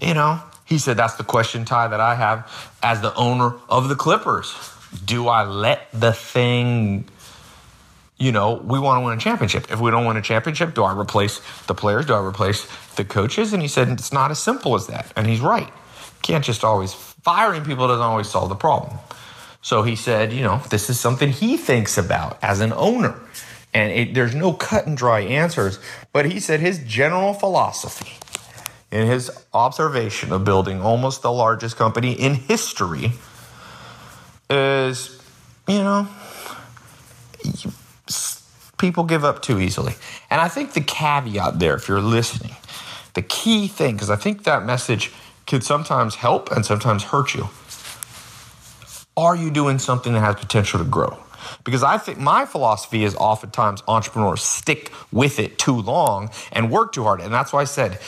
you 0.00 0.14
know, 0.14 0.40
he 0.66 0.78
said, 0.78 0.96
that's 0.98 1.14
the 1.14 1.24
question, 1.24 1.64
Tai, 1.64 1.88
that 1.88 2.00
I 2.00 2.14
have 2.14 2.76
as 2.82 3.00
the 3.00 3.14
owner 3.14 3.54
of 3.68 3.88
the 3.88 3.96
Clippers. 3.96 4.54
Do 5.04 5.28
I 5.28 5.44
let 5.44 5.88
the 5.92 6.12
thing 6.12 7.08
you 8.18 8.32
know, 8.32 8.54
we 8.54 8.78
want 8.78 9.00
to 9.00 9.04
win 9.04 9.16
a 9.16 9.20
championship. 9.20 9.70
If 9.70 9.78
we 9.78 9.90
don't 9.90 10.06
win 10.06 10.16
a 10.16 10.22
championship, 10.22 10.74
do 10.74 10.82
I 10.82 10.98
replace 10.98 11.40
the 11.66 11.74
players? 11.74 12.06
Do 12.06 12.14
I 12.14 12.24
replace 12.24 12.66
the 12.94 13.04
coaches? 13.04 13.52
And 13.52 13.60
he 13.60 13.68
said, 13.68 13.88
it's 13.88 14.12
not 14.12 14.30
as 14.30 14.38
simple 14.38 14.74
as 14.74 14.86
that. 14.86 15.12
And 15.16 15.26
he's 15.26 15.40
right. 15.40 15.70
Can't 16.22 16.44
just 16.44 16.64
always, 16.64 16.94
firing 16.94 17.64
people 17.64 17.88
doesn't 17.88 18.02
always 18.02 18.28
solve 18.28 18.48
the 18.48 18.54
problem. 18.54 18.98
So 19.60 19.82
he 19.82 19.96
said, 19.96 20.32
you 20.32 20.42
know, 20.42 20.62
this 20.70 20.88
is 20.88 20.98
something 20.98 21.30
he 21.30 21.56
thinks 21.56 21.98
about 21.98 22.38
as 22.42 22.60
an 22.60 22.72
owner. 22.72 23.20
And 23.74 23.92
it, 23.92 24.14
there's 24.14 24.34
no 24.34 24.54
cut 24.54 24.86
and 24.86 24.96
dry 24.96 25.20
answers. 25.20 25.78
But 26.12 26.24
he 26.24 26.40
said 26.40 26.60
his 26.60 26.78
general 26.78 27.34
philosophy 27.34 28.14
in 28.96 29.06
his 29.06 29.30
observation 29.52 30.32
of 30.32 30.44
building 30.44 30.80
almost 30.80 31.20
the 31.20 31.30
largest 31.30 31.76
company 31.76 32.12
in 32.12 32.34
history 32.34 33.12
is, 34.48 35.20
you 35.68 35.78
know, 35.78 36.08
people 38.78 39.04
give 39.04 39.22
up 39.22 39.42
too 39.42 39.60
easily. 39.60 39.92
And 40.30 40.40
I 40.40 40.48
think 40.48 40.72
the 40.72 40.80
caveat 40.80 41.58
there, 41.58 41.74
if 41.74 41.88
you're 41.88 42.00
listening, 42.00 42.56
the 43.12 43.22
key 43.22 43.68
thing, 43.68 43.96
because 43.96 44.08
I 44.08 44.16
think 44.16 44.44
that 44.44 44.64
message 44.64 45.12
could 45.46 45.62
sometimes 45.62 46.16
help 46.16 46.50
and 46.50 46.64
sometimes 46.64 47.04
hurt 47.04 47.34
you. 47.34 47.48
Are 49.14 49.36
you 49.36 49.50
doing 49.50 49.78
something 49.78 50.14
that 50.14 50.20
has 50.20 50.36
potential 50.36 50.78
to 50.78 50.84
grow? 50.84 51.18
Because 51.64 51.82
I 51.82 51.98
think 51.98 52.18
my 52.18 52.46
philosophy 52.46 53.04
is 53.04 53.14
oftentimes 53.16 53.82
entrepreneurs 53.86 54.42
stick 54.42 54.90
with 55.12 55.38
it 55.38 55.58
too 55.58 55.80
long 55.80 56.30
and 56.50 56.70
work 56.70 56.92
too 56.92 57.04
hard. 57.04 57.20
And 57.20 57.32
that's 57.32 57.52
why 57.52 57.60
I 57.60 57.64
said 57.64 57.98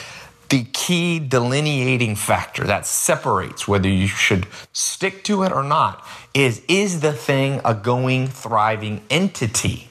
the 0.49 0.65
key 0.73 1.19
delineating 1.19 2.17
factor 2.17 2.65
that 2.65 2.87
separates 2.87 3.69
whether 3.69 3.89
you 3.89 4.09
should 4.09 4.47
stick 4.73 5.25
to 5.25 5.43
it 5.43 5.53
or 5.53 5.63
not 5.63 6.05
is 6.35 6.63
is 6.69 7.01
the 7.01 7.13
thing 7.13 7.61
a 7.65 7.75
going, 7.75 8.29
thriving 8.29 9.03
entity? 9.11 9.89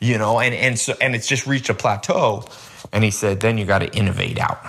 You 0.00 0.18
know, 0.18 0.40
and, 0.40 0.54
and 0.54 0.78
so 0.78 0.94
and 1.00 1.14
it's 1.14 1.26
just 1.26 1.46
reached 1.46 1.68
a 1.70 1.74
plateau. 1.74 2.44
And 2.92 3.04
he 3.04 3.10
said, 3.10 3.40
then 3.40 3.58
you 3.58 3.66
got 3.66 3.80
to 3.80 3.94
innovate 3.94 4.38
out. 4.38 4.64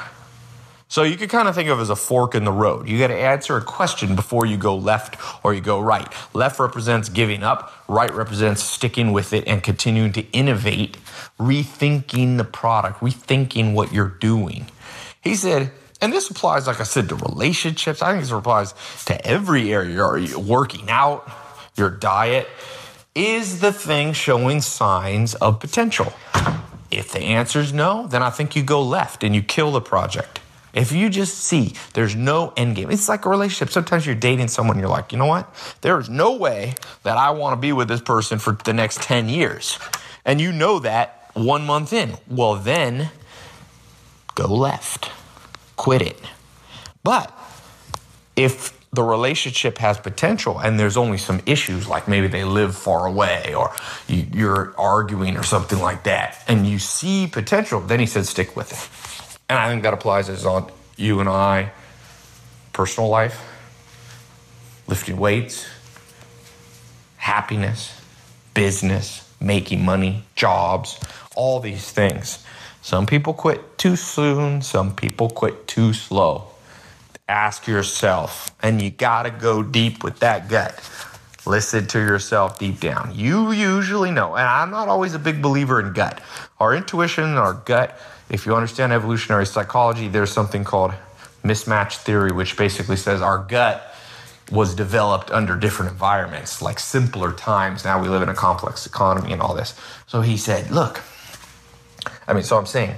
So 0.91 1.03
you 1.03 1.17
could 1.17 1.29
kind 1.29 1.47
of 1.47 1.53
think 1.53 1.69
of 1.69 1.77
it 1.77 1.83
as 1.83 1.91
a 1.91 1.95
fork 1.95 2.33
in 2.33 2.45
the 2.45 2.51
road. 2.51 2.89
You 2.89 2.97
got 2.97 3.07
to 3.07 3.15
answer 3.15 3.55
a 3.55 3.61
question 3.61 4.15
before 4.15 4.47
you 4.47 4.57
go 4.57 4.75
left 4.75 5.17
or 5.45 5.53
you 5.53 5.61
go 5.61 5.79
right. 5.79 6.11
Left 6.33 6.59
represents 6.59 7.09
giving 7.09 7.43
up, 7.43 7.71
right 7.87 8.11
represents 8.11 8.63
sticking 8.63 9.11
with 9.11 9.31
it 9.31 9.47
and 9.47 9.61
continuing 9.61 10.11
to 10.13 10.21
innovate, 10.31 10.97
rethinking 11.39 12.37
the 12.37 12.43
product, 12.43 13.01
rethinking 13.01 13.75
what 13.75 13.93
you're 13.93 14.09
doing. 14.19 14.65
He 15.21 15.35
said, 15.35 15.71
and 16.01 16.11
this 16.11 16.27
applies, 16.31 16.65
like 16.65 16.79
I 16.79 16.85
said, 16.85 17.07
to 17.09 17.15
relationships. 17.15 18.01
I 18.01 18.13
think 18.13 18.23
this 18.23 18.31
applies 18.31 18.73
to 19.05 19.27
every 19.27 19.71
area. 19.71 19.93
You're 19.93 20.39
working 20.39 20.89
out, 20.89 21.29
your 21.77 21.91
diet. 21.91 22.47
Is 23.13 23.59
the 23.59 23.71
thing 23.71 24.13
showing 24.13 24.61
signs 24.61 25.35
of 25.35 25.59
potential? 25.59 26.13
If 26.89 27.11
the 27.11 27.19
answer 27.19 27.59
is 27.59 27.71
no, 27.71 28.07
then 28.07 28.23
I 28.23 28.31
think 28.31 28.55
you 28.55 28.63
go 28.63 28.81
left 28.81 29.23
and 29.23 29.35
you 29.35 29.43
kill 29.43 29.71
the 29.71 29.81
project. 29.81 30.39
If 30.73 30.91
you 30.91 31.09
just 31.09 31.35
see 31.35 31.73
there's 31.93 32.15
no 32.15 32.53
end 32.55 32.75
game, 32.75 32.91
it's 32.91 33.09
like 33.09 33.25
a 33.25 33.29
relationship. 33.29 33.71
Sometimes 33.71 34.05
you're 34.05 34.15
dating 34.15 34.49
someone, 34.49 34.77
and 34.77 34.81
you're 34.81 34.89
like, 34.89 35.11
you 35.11 35.17
know 35.17 35.25
what? 35.25 35.53
There 35.81 35.99
is 35.99 36.09
no 36.09 36.35
way 36.35 36.75
that 37.03 37.17
I 37.17 37.31
want 37.31 37.53
to 37.53 37.59
be 37.59 37.73
with 37.73 37.87
this 37.87 38.01
person 38.01 38.39
for 38.39 38.53
the 38.53 38.73
next 38.73 39.01
10 39.01 39.29
years. 39.29 39.79
And 40.25 40.39
you 40.39 40.51
know 40.51 40.79
that 40.79 41.31
one 41.33 41.65
month 41.65 41.93
in. 41.93 42.15
Well, 42.27 42.55
then 42.55 43.09
go 44.35 44.45
left, 44.45 45.11
quit 45.75 46.01
it. 46.01 46.19
But 47.03 47.31
if 48.35 48.77
the 48.91 49.03
relationship 49.03 49.77
has 49.77 49.99
potential 49.99 50.59
and 50.59 50.79
there's 50.79 50.97
only 50.97 51.17
some 51.17 51.41
issues, 51.45 51.87
like 51.87 52.07
maybe 52.07 52.27
they 52.27 52.43
live 52.43 52.75
far 52.75 53.05
away 53.05 53.53
or 53.53 53.73
you, 54.07 54.47
are 54.47 54.73
arguing 54.77 55.37
or 55.37 55.43
something 55.43 55.79
like 55.79 56.03
that, 56.03 56.43
and 56.47 56.65
you 56.65 56.79
see 56.79 57.27
potential, 57.27 57.79
then 57.79 57.99
he 57.99 58.05
said, 58.05 58.25
stick 58.25 58.55
with 58.55 58.71
it. 58.71 59.18
And 59.49 59.57
I 59.57 59.67
think 59.67 59.81
that 59.83 59.93
applies 59.93 60.29
as 60.29 60.45
on 60.45 60.71
you 60.95 61.19
and 61.19 61.27
I, 61.27 61.71
personal 62.71 63.09
life, 63.09 63.41
lifting 64.87 65.17
weights, 65.17 65.67
happiness, 67.17 67.99
business, 68.53 69.27
making 69.41 69.83
money, 69.83 70.23
jobs, 70.35 70.99
all 71.35 71.59
these 71.59 71.91
things. 71.91 72.45
Some 72.81 73.05
people 73.05 73.33
quit 73.33 73.77
too 73.77 73.95
soon, 73.95 74.61
some 74.61 74.95
people 74.95 75.29
quit 75.29 75.67
too 75.67 75.93
slow. 75.93 76.47
Ask 77.27 77.67
yourself, 77.67 78.51
and 78.61 78.81
you 78.81 78.89
gotta 78.89 79.31
go 79.31 79.63
deep 79.63 80.03
with 80.03 80.19
that 80.19 80.47
gut. 80.47 80.79
Listen 81.45 81.87
to 81.87 81.99
yourself 81.99 82.59
deep 82.59 82.79
down. 82.79 83.11
You 83.15 83.51
usually 83.51 84.11
know, 84.11 84.35
and 84.35 84.47
I'm 84.47 84.71
not 84.71 84.87
always 84.87 85.13
a 85.13 85.19
big 85.19 85.41
believer 85.41 85.79
in 85.79 85.93
gut. 85.93 86.21
Our 86.59 86.75
intuition, 86.75 87.35
our 87.35 87.53
gut, 87.53 87.99
if 88.29 88.45
you 88.45 88.55
understand 88.55 88.93
evolutionary 88.93 89.45
psychology, 89.45 90.07
there's 90.07 90.31
something 90.31 90.63
called 90.63 90.93
mismatch 91.43 91.97
theory, 91.97 92.31
which 92.31 92.57
basically 92.57 92.95
says 92.95 93.21
our 93.21 93.37
gut 93.39 93.93
was 94.51 94.73
developed 94.75 95.31
under 95.31 95.55
different 95.55 95.91
environments, 95.91 96.61
like 96.61 96.79
simpler 96.79 97.31
times. 97.31 97.85
Now 97.85 98.01
we 98.01 98.09
live 98.09 98.21
in 98.21 98.29
a 98.29 98.33
complex 98.33 98.85
economy 98.85 99.31
and 99.31 99.41
all 99.41 99.53
this. 99.53 99.79
So 100.07 100.21
he 100.21 100.37
said, 100.37 100.71
Look, 100.71 101.01
I 102.27 102.33
mean, 102.33 102.43
so 102.43 102.57
I'm 102.57 102.65
saying 102.65 102.95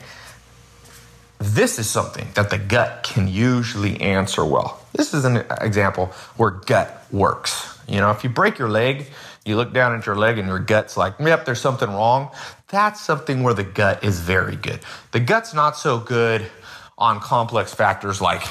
this 1.39 1.79
is 1.79 1.89
something 1.89 2.27
that 2.35 2.49
the 2.49 2.57
gut 2.57 3.03
can 3.03 3.27
usually 3.27 3.99
answer 3.99 4.45
well. 4.45 4.79
This 4.93 5.13
is 5.13 5.25
an 5.25 5.43
example 5.59 6.07
where 6.37 6.51
gut 6.51 7.05
works. 7.11 7.79
You 7.87 7.99
know, 7.99 8.11
if 8.11 8.23
you 8.23 8.29
break 8.29 8.59
your 8.59 8.69
leg, 8.69 9.07
you 9.43 9.55
look 9.55 9.73
down 9.73 9.97
at 9.97 10.05
your 10.05 10.15
leg 10.15 10.37
and 10.37 10.47
your 10.47 10.59
gut's 10.59 10.95
like, 10.95 11.15
yep, 11.19 11.45
there's 11.45 11.59
something 11.59 11.89
wrong. 11.89 12.29
That's 12.71 13.01
something 13.01 13.43
where 13.43 13.53
the 13.53 13.63
gut 13.63 14.03
is 14.03 14.19
very 14.19 14.55
good. 14.55 14.79
The 15.11 15.19
gut's 15.19 15.53
not 15.53 15.77
so 15.77 15.99
good 15.99 16.49
on 16.97 17.19
complex 17.19 17.73
factors 17.73 18.21
like 18.21 18.41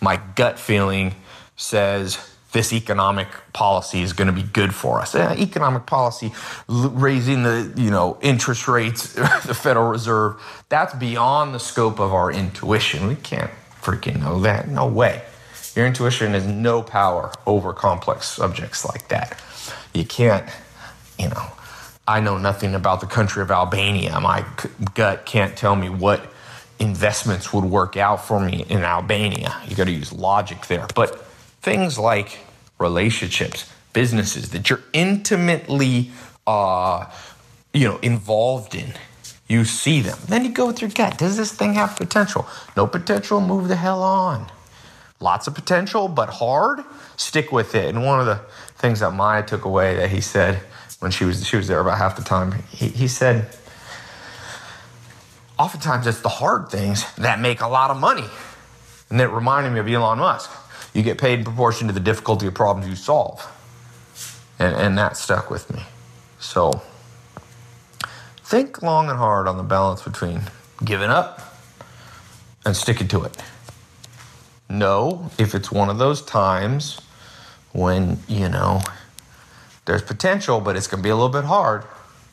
my 0.00 0.20
gut 0.34 0.58
feeling 0.58 1.14
says 1.56 2.34
this 2.52 2.72
economic 2.72 3.26
policy 3.52 4.02
is 4.02 4.12
going 4.12 4.26
to 4.26 4.32
be 4.32 4.42
good 4.42 4.74
for 4.74 5.00
us. 5.00 5.14
Economic 5.14 5.86
policy, 5.86 6.32
raising 6.68 7.42
the 7.42 7.72
you 7.76 7.90
know 7.90 8.18
interest 8.20 8.68
rates, 8.68 9.12
the 9.46 9.54
Federal 9.54 9.88
Reserve, 9.88 10.40
that's 10.68 10.94
beyond 10.94 11.54
the 11.54 11.58
scope 11.58 11.98
of 11.98 12.12
our 12.12 12.30
intuition. 12.30 13.08
We 13.08 13.16
can't 13.16 13.50
freaking 13.82 14.20
know 14.20 14.40
that. 14.40 14.68
No 14.68 14.86
way. 14.86 15.22
Your 15.74 15.86
intuition 15.86 16.32
has 16.32 16.46
no 16.46 16.82
power 16.82 17.32
over 17.46 17.72
complex 17.72 18.26
subjects 18.28 18.84
like 18.84 19.08
that. 19.08 19.40
You 19.92 20.04
can't, 20.04 20.48
you 21.18 21.28
know, 21.28 21.50
I 22.06 22.20
know 22.20 22.36
nothing 22.36 22.74
about 22.74 23.00
the 23.00 23.06
country 23.06 23.42
of 23.42 23.50
Albania. 23.50 24.20
My 24.20 24.44
gut 24.94 25.24
can't 25.24 25.56
tell 25.56 25.74
me 25.74 25.88
what 25.88 26.26
investments 26.78 27.52
would 27.52 27.64
work 27.64 27.96
out 27.96 28.24
for 28.24 28.40
me 28.40 28.64
in 28.68 28.82
Albania. 28.82 29.56
You 29.66 29.76
got 29.76 29.84
to 29.84 29.92
use 29.92 30.12
logic 30.12 30.66
there. 30.66 30.86
But 30.94 31.24
things 31.62 31.98
like 31.98 32.40
relationships, 32.78 33.72
businesses 33.92 34.50
that 34.50 34.68
you're 34.68 34.82
intimately, 34.92 36.10
uh, 36.46 37.06
you 37.72 37.88
know, 37.88 37.96
involved 37.98 38.74
in, 38.74 38.92
you 39.48 39.64
see 39.64 40.00
them. 40.00 40.18
Then 40.28 40.44
you 40.44 40.50
go 40.50 40.66
with 40.66 40.82
your 40.82 40.90
gut. 40.90 41.16
Does 41.16 41.36
this 41.36 41.52
thing 41.52 41.74
have 41.74 41.96
potential? 41.96 42.46
No 42.76 42.86
potential, 42.86 43.40
move 43.40 43.68
the 43.68 43.76
hell 43.76 44.02
on. 44.02 44.50
Lots 45.20 45.46
of 45.46 45.54
potential, 45.54 46.08
but 46.08 46.28
hard, 46.28 46.80
stick 47.16 47.50
with 47.50 47.74
it. 47.74 47.94
And 47.94 48.04
one 48.04 48.20
of 48.20 48.26
the 48.26 48.40
things 48.76 49.00
that 49.00 49.12
Maya 49.12 49.42
took 49.42 49.64
away 49.64 49.96
that 49.96 50.10
he 50.10 50.20
said 50.20 50.60
when 51.04 51.10
she 51.12 51.26
was 51.26 51.46
she 51.46 51.58
was 51.58 51.68
there 51.68 51.80
about 51.80 51.98
half 51.98 52.16
the 52.16 52.22
time. 52.22 52.64
He, 52.70 52.88
he 52.88 53.08
said, 53.08 53.46
oftentimes 55.58 56.06
it's 56.06 56.22
the 56.22 56.30
hard 56.30 56.70
things 56.70 57.04
that 57.16 57.40
make 57.40 57.60
a 57.60 57.68
lot 57.68 57.90
of 57.90 57.98
money. 57.98 58.24
And 59.10 59.20
that 59.20 59.28
reminded 59.28 59.74
me 59.74 59.80
of 59.80 59.86
Elon 59.86 60.18
Musk. 60.18 60.50
You 60.94 61.02
get 61.02 61.18
paid 61.18 61.40
in 61.40 61.44
proportion 61.44 61.88
to 61.88 61.92
the 61.92 62.00
difficulty 62.00 62.46
of 62.46 62.54
problems 62.54 62.88
you 62.88 62.96
solve. 62.96 63.46
And, 64.58 64.74
and 64.74 64.98
that 64.98 65.18
stuck 65.18 65.50
with 65.50 65.70
me. 65.70 65.82
So 66.38 66.80
think 68.38 68.80
long 68.80 69.10
and 69.10 69.18
hard 69.18 69.46
on 69.46 69.58
the 69.58 69.62
balance 69.62 70.00
between 70.00 70.40
giving 70.82 71.10
up 71.10 71.54
and 72.64 72.74
sticking 72.74 73.08
to 73.08 73.24
it. 73.24 73.36
Know 74.70 75.30
if 75.36 75.54
it's 75.54 75.70
one 75.70 75.90
of 75.90 75.98
those 75.98 76.22
times 76.22 76.98
when, 77.72 78.20
you 78.26 78.48
know, 78.48 78.80
there's 79.84 80.02
potential, 80.02 80.60
but 80.60 80.76
it's 80.76 80.86
going 80.86 81.02
to 81.02 81.04
be 81.04 81.10
a 81.10 81.14
little 81.14 81.28
bit 81.28 81.44
hard. 81.44 81.84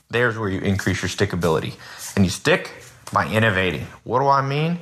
There's 0.10 0.38
where 0.38 0.50
you 0.50 0.60
increase 0.62 1.02
your 1.02 1.10
stickability. 1.10 1.74
And 2.16 2.26
you 2.26 2.32
stick 2.32 2.72
by 3.14 3.28
innovating. 3.28 3.88
What 4.04 4.20
do 4.20 4.28
I 4.28 4.42
mean? 4.42 4.80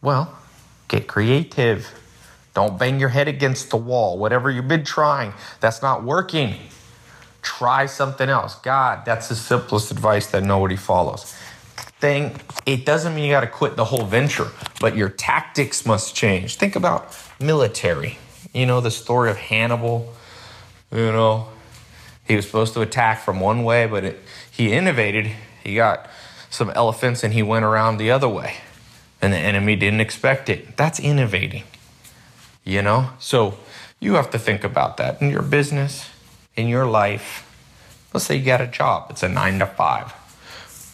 Well, 0.00 0.36
get 0.88 1.06
creative. 1.06 1.88
Don't 2.54 2.78
bang 2.78 3.00
your 3.00 3.08
head 3.08 3.28
against 3.28 3.70
the 3.70 3.76
wall. 3.76 4.18
Whatever 4.18 4.50
you've 4.50 4.68
been 4.68 4.84
trying, 4.84 5.32
that's 5.60 5.82
not 5.82 6.04
working. 6.04 6.54
Try 7.40 7.86
something 7.86 8.28
else. 8.28 8.56
God, 8.56 9.04
that's 9.04 9.28
the 9.28 9.34
simplest 9.34 9.90
advice 9.90 10.26
that 10.28 10.42
nobody 10.42 10.76
follows. 10.76 11.34
Thing, 11.98 12.36
it 12.66 12.84
doesn't 12.84 13.14
mean 13.14 13.24
you 13.24 13.30
got 13.30 13.42
to 13.42 13.46
quit 13.46 13.76
the 13.76 13.84
whole 13.84 14.04
venture, 14.04 14.48
but 14.80 14.96
your 14.96 15.08
tactics 15.08 15.86
must 15.86 16.14
change. 16.14 16.56
Think 16.56 16.76
about 16.76 17.16
military. 17.40 18.18
You 18.52 18.66
know, 18.66 18.80
the 18.80 18.90
story 18.90 19.30
of 19.30 19.36
Hannibal, 19.36 20.12
you 20.90 21.12
know, 21.12 21.48
he 22.24 22.36
was 22.36 22.46
supposed 22.46 22.74
to 22.74 22.80
attack 22.80 23.20
from 23.20 23.40
one 23.40 23.64
way, 23.64 23.86
but 23.86 24.04
it, 24.04 24.20
he 24.50 24.72
innovated. 24.72 25.30
He 25.62 25.74
got 25.74 26.08
some 26.50 26.70
elephants 26.70 27.24
and 27.24 27.34
he 27.34 27.42
went 27.42 27.64
around 27.64 27.96
the 27.96 28.10
other 28.10 28.28
way. 28.28 28.56
And 29.20 29.32
the 29.32 29.38
enemy 29.38 29.76
didn't 29.76 30.00
expect 30.00 30.48
it. 30.48 30.76
That's 30.76 30.98
innovating. 30.98 31.64
You 32.64 32.82
know? 32.82 33.10
So 33.18 33.58
you 34.00 34.14
have 34.14 34.30
to 34.30 34.38
think 34.38 34.64
about 34.64 34.96
that 34.96 35.20
in 35.20 35.30
your 35.30 35.42
business, 35.42 36.08
in 36.56 36.68
your 36.68 36.86
life. 36.86 37.48
Let's 38.12 38.26
say 38.26 38.36
you 38.36 38.44
got 38.44 38.60
a 38.60 38.66
job, 38.66 39.06
it's 39.10 39.22
a 39.22 39.28
nine 39.28 39.58
to 39.60 39.66
five. 39.66 40.12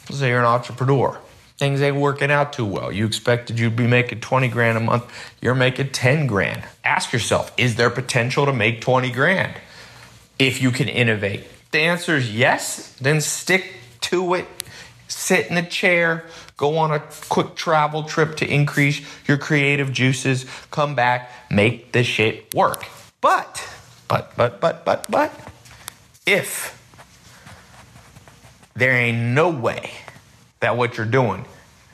Let's 0.09 0.21
say 0.21 0.29
you're 0.29 0.41
an 0.41 0.47
entrepreneur 0.47 1.19
things 1.59 1.83
ain't 1.83 1.97
working 1.97 2.31
out 2.31 2.53
too 2.53 2.65
well. 2.65 2.93
You 2.93 3.05
expected 3.05 3.59
you'd 3.59 3.77
be 3.77 3.87
making 3.87 4.21
20 4.21 4.49
grand 4.49 4.79
a 4.79 4.81
month, 4.81 5.05
you're 5.43 5.57
making 5.57 5.91
10 5.91 6.27
grand. 6.27 6.63
Ask 6.85 7.13
yourself, 7.13 7.53
is 7.57 7.75
there 7.75 7.91
potential 7.91 8.47
to 8.47 8.53
make 8.53 8.81
20 8.81 9.11
grand? 9.11 9.55
If 10.39 10.63
you 10.63 10.71
can 10.71 10.89
innovate, 10.89 11.45
the 11.73 11.81
answer 11.81 12.17
is 12.17 12.35
yes, 12.35 12.95
then 13.01 13.21
stick 13.21 13.75
to 14.03 14.35
it. 14.35 14.47
Sit 15.09 15.51
in 15.51 15.57
a 15.57 15.67
chair, 15.67 16.25
go 16.57 16.79
on 16.79 16.93
a 16.93 17.03
quick 17.29 17.55
travel 17.55 18.05
trip 18.05 18.37
to 18.37 18.47
increase 18.47 19.01
your 19.27 19.39
creative 19.39 19.93
juices, 19.93 20.45
come 20.71 20.95
back, 20.95 21.31
make 21.51 21.93
the 21.93 22.05
shit 22.05 22.55
work. 22.55 22.85
But, 23.21 23.67
but, 24.07 24.37
but, 24.37 24.61
but, 24.61 24.85
but, 24.85 25.11
but, 25.11 25.33
if 26.27 26.75
there 28.77 28.93
ain't 28.93 29.19
no 29.19 29.49
way 29.49 29.93
that 30.61 30.77
what 30.77 30.97
you're 30.97 31.07
doing 31.07 31.47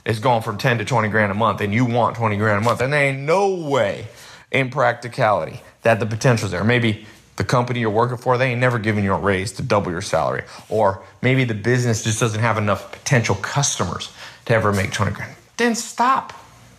is 0.05 0.19
going 0.19 0.43
from 0.43 0.59
10 0.59 0.79
to 0.79 0.85
20 0.85 1.09
grand 1.09 1.33
a 1.33 1.35
month 1.35 1.61
and 1.61 1.73
you 1.73 1.85
want 1.85 2.17
20 2.17 2.37
grand 2.37 2.63
a 2.63 2.65
month, 2.65 2.81
and 2.81 2.93
there 2.93 3.05
ain't 3.05 3.21
no 3.21 3.55
way 3.55 4.07
in 4.51 4.71
practicality 4.71 5.61
that 5.83 5.99
the 5.99 6.07
potential's 6.07 6.51
there. 6.51 6.65
Maybe 6.65 7.07
the 7.37 7.45
company 7.45 7.81
you're 7.81 7.91
working 7.91 8.17
for, 8.17 8.39
they 8.39 8.53
ain't 8.53 8.61
never 8.61 8.79
giving 8.79 9.05
you 9.05 9.13
a 9.13 9.19
raise 9.19 9.53
to 9.53 9.63
double 9.63 9.91
your 9.91 10.03
salary. 10.03 10.45
Or 10.69 11.03
maybe 11.21 11.45
the 11.45 11.55
business 11.55 12.05
just 12.05 12.21
doesn't 12.21 12.41
have 12.41 12.59
enough 12.59 12.93
potential 12.93 13.35
customers 13.37 14.13
to 14.47 14.55
ever 14.55 14.73
make 14.73 14.93
20 14.93 15.13
grand. 15.13 15.35
Then 15.57 15.75
stop. 15.75 16.33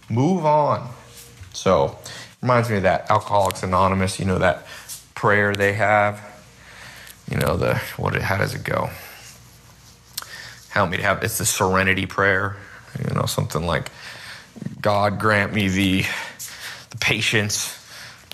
Move 0.10 0.46
on. 0.46 0.90
So 1.54 1.98
reminds 2.42 2.70
me 2.70 2.78
of 2.78 2.84
that 2.84 3.10
Alcoholics 3.10 3.64
Anonymous, 3.64 4.20
you 4.20 4.26
know, 4.26 4.38
that 4.40 4.66
prayer 5.16 5.56
they 5.56 5.74
have. 5.74 6.22
You 7.30 7.38
know, 7.38 7.58
the 7.58 7.76
what 7.98 8.16
how 8.22 8.38
does 8.38 8.54
it 8.54 8.64
go? 8.64 8.90
Help 10.70 10.92
me 10.92 10.98
to 10.98 11.04
have 11.04 11.24
it's 11.24 11.40
the 11.40 11.46
serenity 11.46 12.06
prayer. 12.06 12.58
You 13.00 13.16
know, 13.16 13.26
something 13.26 13.66
like 13.66 13.90
God 14.80 15.20
grant 15.20 15.54
me 15.54 15.68
the 15.68 16.06
the 16.92 16.98
patience 16.98 17.82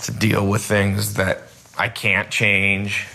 to 0.03 0.11
deal 0.11 0.45
with 0.45 0.61
things 0.61 1.13
that 1.13 1.40
I 1.81 1.89
can't 1.89 2.29
change 2.29 3.07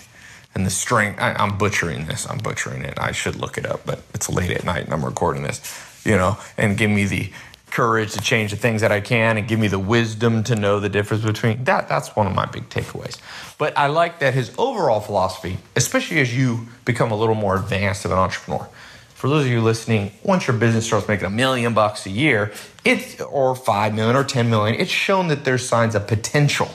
and 0.56 0.66
the 0.66 0.70
strength. 0.70 1.20
I, 1.20 1.40
am 1.40 1.56
butchering 1.56 2.06
this. 2.06 2.28
I'm 2.28 2.38
butchering 2.38 2.82
it. 2.82 2.98
I 2.98 3.12
should 3.12 3.36
look 3.36 3.56
it 3.58 3.64
up, 3.64 3.86
but 3.86 4.02
it's 4.12 4.28
late 4.28 4.50
at 4.50 4.64
night 4.64 4.82
and 4.82 4.92
I'm 4.92 5.04
recording 5.04 5.44
this, 5.44 5.60
you 6.04 6.16
know, 6.16 6.36
and 6.58 6.76
give 6.76 6.90
me 6.90 7.04
the 7.04 7.30
courage 7.70 8.14
to 8.14 8.20
change 8.20 8.50
the 8.50 8.56
things 8.56 8.80
that 8.80 8.90
I 8.90 9.00
can 9.00 9.36
and 9.36 9.46
give 9.46 9.60
me 9.60 9.68
the 9.68 9.78
wisdom 9.78 10.42
to 10.44 10.56
know 10.56 10.80
the 10.80 10.88
difference 10.88 11.22
between 11.22 11.62
that. 11.62 11.88
That's 11.88 12.16
one 12.16 12.26
of 12.26 12.34
my 12.34 12.44
big 12.44 12.68
takeaways. 12.68 13.20
But 13.56 13.78
I 13.78 13.86
like 13.86 14.18
that 14.18 14.34
his 14.34 14.52
overall 14.58 14.98
philosophy, 14.98 15.58
especially 15.76 16.18
as 16.18 16.36
you 16.36 16.66
become 16.84 17.12
a 17.12 17.16
little 17.16 17.36
more 17.36 17.54
advanced 17.54 18.04
of 18.04 18.10
an 18.10 18.18
entrepreneur. 18.18 18.68
For 19.14 19.28
those 19.28 19.44
of 19.44 19.52
you 19.52 19.60
listening, 19.60 20.10
once 20.24 20.48
your 20.48 20.56
business 20.56 20.84
starts 20.86 21.06
making 21.06 21.26
a 21.26 21.30
million 21.30 21.72
bucks 21.72 22.04
a 22.04 22.10
year, 22.10 22.52
it's 22.84 23.20
or 23.20 23.54
five 23.54 23.94
million 23.94 24.16
or 24.16 24.24
ten 24.24 24.50
million, 24.50 24.74
it's 24.80 24.90
shown 24.90 25.28
that 25.28 25.44
there's 25.44 25.64
signs 25.64 25.94
of 25.94 26.08
potential, 26.08 26.68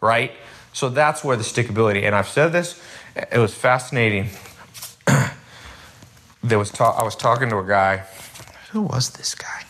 right? 0.00 0.30
So 0.72 0.88
that's 0.88 1.24
where 1.24 1.36
the 1.36 1.42
stickability. 1.42 2.04
And 2.04 2.14
I've 2.14 2.28
said 2.28 2.52
this. 2.52 2.80
It 3.16 3.38
was 3.38 3.54
fascinating. 3.54 4.28
there 6.42 6.58
was 6.58 6.78
I 6.80 7.02
was 7.02 7.16
talking 7.16 7.50
to 7.50 7.58
a 7.58 7.66
guy. 7.66 8.04
Who 8.72 8.82
was 8.82 9.10
this 9.10 9.34
guy? 9.34 9.64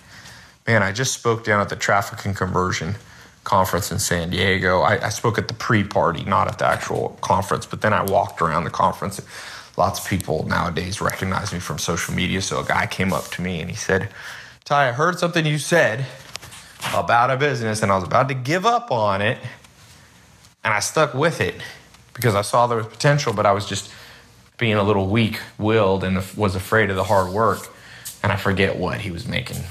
Man, 0.67 0.83
I 0.83 0.93
just 0.93 1.15
spoke 1.15 1.45
down 1.45 1.61
at 1.61 1.69
the 1.69 1.77
traffic 1.77 2.25
and 2.27 2.37
conversion 2.37 2.97
conference 3.45 3.91
in 3.91 3.99
San 3.99 4.31
Diego. 4.31 4.81
I, 4.81 5.07
I 5.07 5.09
spoke 5.09 5.39
at 5.39 5.49
the 5.49 5.55
pre-party, 5.55 6.25
not 6.25 6.49
at 6.49 6.59
the 6.59 6.67
actual 6.67 7.19
conference. 7.23 7.67
But 7.67 7.81
then 7.81 7.93
I 7.93 8.03
walked 8.05 8.43
around 8.43 8.65
the 8.65 8.71
conference. 8.71 9.21
Lots 9.77 10.01
of 10.01 10.07
people 10.09 10.47
nowadays 10.47 11.01
recognize 11.01 11.53
me 11.53 11.59
from 11.59 11.79
social 11.79 12.15
media. 12.15 12.43
So 12.43 12.61
a 12.61 12.65
guy 12.65 12.87
came 12.87 13.13
up 13.13 13.25
to 13.33 13.43
me 13.43 13.61
and 13.61 13.71
he 13.71 13.77
said, 13.77 14.11
"Tai, 14.65 14.89
I 14.89 14.93
heard 14.93 15.19
something 15.19 15.47
you 15.47 15.59
said 15.59 16.05
about 16.95 17.31
a 17.31 17.37
business, 17.37 17.83
and 17.83 17.91
I 17.91 17.95
was 17.95 18.05
about 18.05 18.29
to 18.29 18.35
give 18.35 18.67
up 18.67 18.91
on 18.91 19.23
it." 19.23 19.39
And 20.65 20.75
I 20.75 20.81
stuck 20.81 21.15
with 21.15 21.41
it 21.41 21.55
because 22.15 22.35
I 22.35 22.43
saw 22.43 22.67
there 22.67 22.79
was 22.79 22.87
potential, 22.87 23.33
but 23.33 23.47
I 23.47 23.53
was 23.53 23.67
just 23.67 23.91
being 24.59 24.75
a 24.75 24.83
little 24.83 25.07
weak 25.07 25.41
willed 25.59 26.05
and 26.05 26.23
was 26.37 26.55
afraid 26.55 26.91
of 26.91 26.97
the 26.97 27.05
hard 27.05 27.33
work. 27.33 27.69
And 28.23 28.31
I 28.31 28.37
forget 28.37 28.77
what 28.77 29.01
he 29.01 29.11
was 29.11 29.27
making 29.27 29.63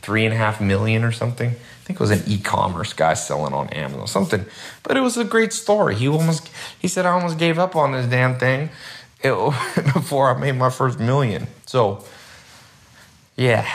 three 0.00 0.24
and 0.24 0.32
a 0.32 0.36
half 0.36 0.60
million 0.60 1.04
or 1.04 1.12
something. 1.12 1.50
I 1.50 1.84
think 1.84 1.98
it 1.98 2.00
was 2.00 2.10
an 2.10 2.22
e-commerce 2.26 2.92
guy 2.92 3.14
selling 3.14 3.52
on 3.52 3.68
Amazon, 3.68 4.06
something. 4.06 4.46
But 4.82 4.96
it 4.96 5.00
was 5.00 5.16
a 5.16 5.24
great 5.24 5.52
story. 5.52 5.94
He 5.96 6.08
almost, 6.08 6.48
he 6.78 6.88
said, 6.88 7.06
I 7.06 7.10
almost 7.10 7.38
gave 7.38 7.58
up 7.58 7.76
on 7.76 7.92
this 7.92 8.06
damn 8.06 8.38
thing 8.38 8.70
before 9.22 10.34
I 10.34 10.38
made 10.38 10.52
my 10.52 10.70
first 10.70 10.98
million. 10.98 11.48
So, 11.66 12.04
yeah, 13.36 13.68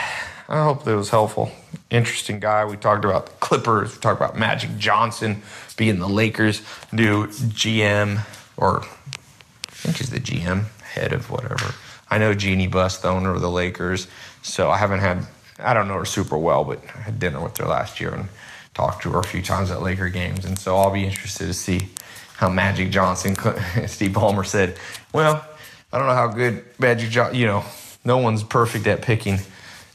I 0.48 0.64
hope 0.64 0.84
that 0.84 0.96
was 0.96 1.10
helpful. 1.10 1.52
Interesting 1.90 2.40
guy. 2.40 2.64
We 2.64 2.76
talked 2.76 3.04
about 3.04 3.26
the 3.26 3.32
Clippers. 3.32 3.94
We 3.94 4.00
talked 4.00 4.20
about 4.20 4.36
Magic 4.36 4.76
Johnson 4.78 5.42
being 5.72 5.98
the 5.98 6.08
Lakers' 6.08 6.62
new 6.92 7.26
GM, 7.26 8.20
or 8.56 8.82
I 8.82 9.72
think 9.72 9.96
he's 9.96 10.10
the 10.10 10.20
GM, 10.20 10.64
head 10.82 11.12
of 11.12 11.30
whatever. 11.30 11.74
I 12.10 12.18
know 12.18 12.34
Jeanie 12.34 12.66
Buss, 12.66 12.98
the 12.98 13.08
owner 13.08 13.34
of 13.34 13.40
the 13.40 13.50
Lakers. 13.50 14.06
So 14.42 14.70
I 14.70 14.76
haven't 14.76 15.00
had, 15.00 15.26
I 15.58 15.72
don't 15.72 15.88
know 15.88 15.98
her 15.98 16.04
super 16.04 16.36
well, 16.36 16.64
but 16.64 16.80
I 16.94 16.98
had 16.98 17.18
dinner 17.18 17.42
with 17.42 17.56
her 17.56 17.64
last 17.64 18.00
year 18.00 18.12
and 18.12 18.28
talked 18.74 19.02
to 19.04 19.10
her 19.12 19.20
a 19.20 19.24
few 19.24 19.40
times 19.40 19.70
at 19.70 19.82
Laker 19.82 20.08
games. 20.08 20.44
And 20.44 20.58
so 20.58 20.76
I'll 20.76 20.92
be 20.92 21.04
interested 21.04 21.46
to 21.46 21.54
see 21.54 21.88
how 22.36 22.50
Magic 22.50 22.90
Johnson, 22.90 23.34
Steve 23.86 24.10
Ballmer 24.10 24.44
said, 24.44 24.76
well, 25.12 25.44
I 25.92 25.98
don't 25.98 26.06
know 26.06 26.14
how 26.14 26.28
good 26.28 26.64
Magic 26.78 27.10
Johnson, 27.10 27.38
you 27.38 27.46
know, 27.46 27.64
no 28.04 28.18
one's 28.18 28.42
perfect 28.42 28.86
at 28.86 29.00
picking 29.00 29.38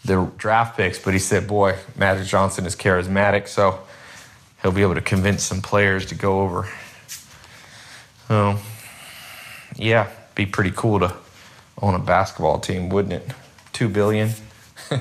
the 0.05 0.31
draft 0.37 0.77
picks, 0.77 0.97
but 0.97 1.13
he 1.13 1.19
said, 1.19 1.47
boy, 1.47 1.75
Magic 1.97 2.25
Johnson 2.25 2.65
is 2.65 2.75
charismatic, 2.75 3.47
so 3.47 3.79
he'll 4.61 4.71
be 4.71 4.81
able 4.81 4.95
to 4.95 5.01
convince 5.01 5.43
some 5.43 5.61
players 5.61 6.05
to 6.07 6.15
go 6.15 6.41
over. 6.41 6.67
Oh, 8.29 8.61
yeah, 9.75 10.09
be 10.35 10.45
pretty 10.45 10.71
cool 10.75 10.99
to 10.99 11.15
own 11.81 11.95
a 11.95 11.99
basketball 11.99 12.59
team, 12.59 12.89
wouldn't 12.89 13.13
it? 13.13 13.31
Two 13.73 13.89
billion. 13.89 14.31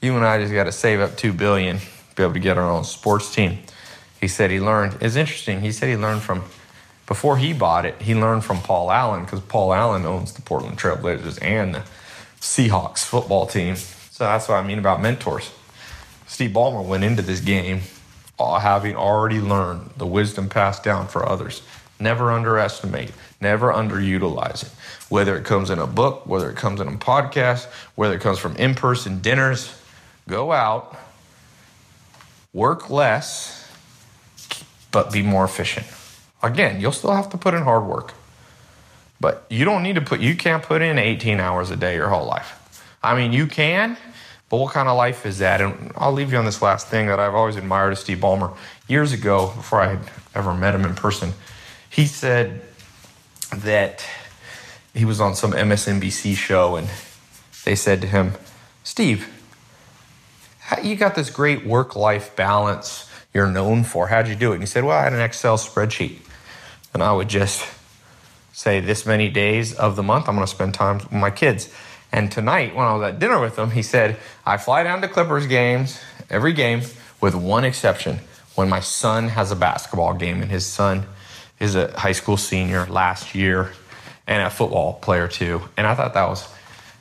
you 0.00 0.14
and 0.14 0.24
I 0.24 0.40
just 0.40 0.52
got 0.52 0.64
to 0.64 0.72
save 0.72 1.00
up 1.00 1.16
two 1.16 1.32
billion, 1.32 1.78
to 1.78 1.84
be 2.16 2.22
able 2.22 2.32
to 2.32 2.40
get 2.40 2.58
our 2.58 2.70
own 2.70 2.84
sports 2.84 3.34
team. 3.34 3.58
He 4.20 4.28
said 4.28 4.50
he 4.50 4.60
learned. 4.60 4.96
It's 5.00 5.16
interesting. 5.16 5.60
He 5.60 5.72
said 5.72 5.88
he 5.88 5.96
learned 5.96 6.22
from 6.22 6.44
before 7.06 7.38
he 7.38 7.52
bought 7.52 7.86
it. 7.86 8.00
He 8.00 8.14
learned 8.14 8.44
from 8.44 8.58
Paul 8.58 8.90
Allen 8.90 9.24
because 9.24 9.40
Paul 9.40 9.72
Allen 9.72 10.04
owns 10.04 10.32
the 10.32 10.42
Portland 10.42 10.78
Trailblazers 10.78 11.38
and 11.42 11.74
the 11.74 11.82
Seahawks 12.40 13.04
football 13.04 13.46
team. 13.46 13.76
So 13.76 14.24
that's 14.24 14.48
what 14.48 14.56
I 14.56 14.66
mean 14.66 14.78
about 14.78 15.00
mentors. 15.00 15.50
Steve 16.26 16.50
Ballmer 16.50 16.84
went 16.84 17.04
into 17.04 17.22
this 17.22 17.40
game 17.40 17.82
uh, 18.38 18.58
having 18.58 18.96
already 18.96 19.40
learned 19.40 19.90
the 19.96 20.06
wisdom 20.06 20.48
passed 20.48 20.84
down 20.84 21.08
for 21.08 21.26
others. 21.26 21.62
Never 21.98 22.30
underestimate, 22.30 23.12
never 23.40 23.72
underutilize 23.72 24.64
it. 24.64 24.70
Whether 25.08 25.36
it 25.38 25.44
comes 25.44 25.70
in 25.70 25.78
a 25.78 25.86
book, 25.86 26.26
whether 26.26 26.50
it 26.50 26.56
comes 26.56 26.80
in 26.80 26.88
a 26.88 26.92
podcast, 26.92 27.66
whether 27.94 28.14
it 28.14 28.20
comes 28.20 28.38
from 28.38 28.56
in 28.56 28.74
person 28.74 29.20
dinners, 29.20 29.74
go 30.28 30.52
out, 30.52 30.96
work 32.52 32.90
less, 32.90 33.70
but 34.90 35.10
be 35.10 35.22
more 35.22 35.44
efficient. 35.44 35.86
Again, 36.42 36.80
you'll 36.80 36.92
still 36.92 37.14
have 37.14 37.30
to 37.30 37.38
put 37.38 37.54
in 37.54 37.62
hard 37.62 37.84
work. 37.84 38.12
But 39.18 39.46
you 39.48 39.64
don't 39.64 39.82
need 39.82 39.94
to 39.94 40.02
put, 40.02 40.20
you 40.20 40.36
can't 40.36 40.62
put 40.62 40.82
in 40.82 40.98
18 40.98 41.40
hours 41.40 41.70
a 41.70 41.76
day 41.76 41.94
your 41.94 42.08
whole 42.08 42.26
life. 42.26 42.62
I 43.02 43.16
mean, 43.16 43.32
you 43.32 43.46
can, 43.46 43.96
but 44.48 44.58
what 44.58 44.72
kind 44.72 44.88
of 44.88 44.96
life 44.96 45.26
is 45.26 45.38
that? 45.38 45.60
And 45.60 45.92
I'll 45.96 46.12
leave 46.12 46.32
you 46.32 46.38
on 46.38 46.44
this 46.44 46.62
last 46.62 46.86
thing 46.86 47.06
that 47.08 47.18
I've 47.18 47.34
always 47.34 47.56
admired 47.56 47.92
of 47.92 47.98
Steve 47.98 48.18
Ballmer. 48.18 48.56
Years 48.86 49.12
ago, 49.12 49.52
before 49.56 49.80
I 49.80 49.96
had 49.96 50.10
ever 50.34 50.54
met 50.54 50.74
him 50.74 50.84
in 50.84 50.94
person, 50.94 51.32
he 51.90 52.06
said 52.06 52.62
that 53.56 54.06
he 54.94 55.04
was 55.04 55.20
on 55.20 55.34
some 55.34 55.52
MSNBC 55.52 56.36
show 56.36 56.76
and 56.76 56.88
they 57.64 57.74
said 57.74 58.00
to 58.02 58.06
him, 58.06 58.34
Steve, 58.84 59.28
you 60.82 60.96
got 60.96 61.14
this 61.14 61.30
great 61.30 61.66
work 61.66 61.96
life 61.96 62.34
balance 62.36 63.10
you're 63.34 63.50
known 63.50 63.84
for. 63.84 64.06
How'd 64.06 64.28
you 64.28 64.34
do 64.34 64.52
it? 64.52 64.54
And 64.54 64.62
he 64.62 64.66
said, 64.66 64.84
Well, 64.84 64.96
I 64.96 65.04
had 65.04 65.12
an 65.12 65.20
Excel 65.20 65.58
spreadsheet. 65.58 66.18
And 66.94 67.02
I 67.02 67.12
would 67.12 67.28
just 67.28 67.68
say 68.52 68.80
this 68.80 69.04
many 69.04 69.28
days 69.28 69.74
of 69.74 69.96
the 69.96 70.02
month 70.02 70.28
I'm 70.28 70.34
going 70.34 70.46
to 70.46 70.50
spend 70.50 70.72
time 70.72 70.96
with 70.98 71.12
my 71.12 71.30
kids. 71.30 71.68
And 72.16 72.32
tonight, 72.32 72.74
when 72.74 72.86
I 72.86 72.94
was 72.94 73.02
at 73.02 73.18
dinner 73.18 73.38
with 73.38 73.58
him, 73.58 73.72
he 73.72 73.82
said, 73.82 74.16
I 74.46 74.56
fly 74.56 74.82
down 74.82 75.02
to 75.02 75.08
Clippers 75.08 75.46
games, 75.46 76.00
every 76.30 76.54
game, 76.54 76.80
with 77.20 77.34
one 77.34 77.62
exception 77.62 78.20
when 78.54 78.70
my 78.70 78.80
son 78.80 79.28
has 79.28 79.52
a 79.52 79.56
basketball 79.56 80.14
game, 80.14 80.40
and 80.40 80.50
his 80.50 80.64
son 80.64 81.04
is 81.60 81.74
a 81.74 81.92
high 81.98 82.12
school 82.12 82.38
senior 82.38 82.86
last 82.86 83.34
year 83.34 83.72
and 84.26 84.42
a 84.42 84.48
football 84.48 84.94
player 84.94 85.28
too. 85.28 85.60
And 85.76 85.86
I 85.86 85.94
thought 85.94 86.14
that 86.14 86.26
was 86.26 86.48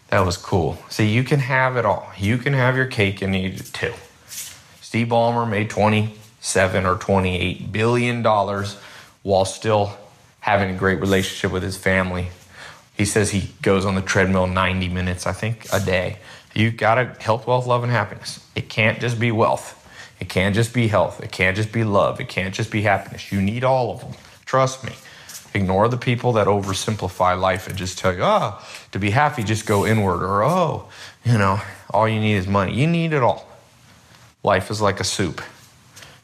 that 0.09 0.19
was 0.19 0.35
cool. 0.35 0.77
See, 0.89 1.07
you 1.07 1.23
can 1.23 1.39
have 1.39 1.77
it 1.77 1.85
all. 1.85 2.11
You 2.17 2.37
can 2.37 2.51
have 2.51 2.75
your 2.75 2.85
cake 2.85 3.21
and 3.21 3.33
eat 3.33 3.61
it 3.61 3.73
too. 3.73 3.93
Steve 4.81 5.07
Ballmer 5.07 5.49
made 5.49 5.69
27 5.69 6.85
or 6.85 6.97
28 6.97 7.71
billion 7.71 8.21
dollars 8.21 8.75
while 9.23 9.45
still 9.45 9.97
having 10.41 10.75
a 10.75 10.77
great 10.77 10.99
relationship 10.99 11.53
with 11.53 11.63
his 11.63 11.77
family. 11.77 12.27
He 12.95 13.05
says 13.05 13.31
he 13.31 13.49
goes 13.61 13.85
on 13.85 13.95
the 13.95 14.01
treadmill 14.01 14.47
90 14.47 14.89
minutes, 14.89 15.27
I 15.27 15.33
think, 15.33 15.67
a 15.73 15.79
day. 15.79 16.17
You 16.53 16.71
gotta 16.71 17.15
health, 17.19 17.45
wealth, 17.47 17.67
love, 17.67 17.83
and 17.83 17.91
happiness. 17.91 18.45
It 18.55 18.69
can't 18.69 18.99
just 18.99 19.19
be 19.19 19.31
wealth. 19.31 19.81
It 20.19 20.29
can't 20.29 20.55
just 20.55 20.73
be 20.73 20.87
health. 20.87 21.21
It 21.21 21.31
can't 21.31 21.57
just 21.57 21.73
be 21.73 21.83
love. 21.83 22.21
It 22.21 22.29
can't 22.29 22.55
just 22.55 22.71
be 22.71 22.83
happiness. 22.83 23.31
You 23.31 23.41
need 23.41 23.65
all 23.65 23.91
of 23.91 23.99
them. 23.99 24.13
Trust 24.45 24.83
me. 24.85 24.93
Ignore 25.53 25.89
the 25.89 25.97
people 25.97 26.33
that 26.33 26.47
oversimplify 26.47 27.39
life 27.39 27.67
and 27.67 27.77
just 27.77 27.97
tell 27.97 28.13
you, 28.13 28.21
oh, 28.23 28.61
to 28.91 28.99
be 28.99 29.09
happy, 29.09 29.43
just 29.43 29.65
go 29.65 29.85
inward, 29.85 30.21
or 30.23 30.43
oh, 30.43 30.89
you 31.23 31.37
know, 31.37 31.59
all 31.89 32.07
you 32.07 32.19
need 32.19 32.35
is 32.35 32.47
money. 32.47 32.73
You 32.73 32.87
need 32.87 33.13
it 33.13 33.23
all. 33.23 33.47
Life 34.43 34.69
is 34.69 34.81
like 34.81 34.99
a 34.99 35.03
soup. 35.05 35.41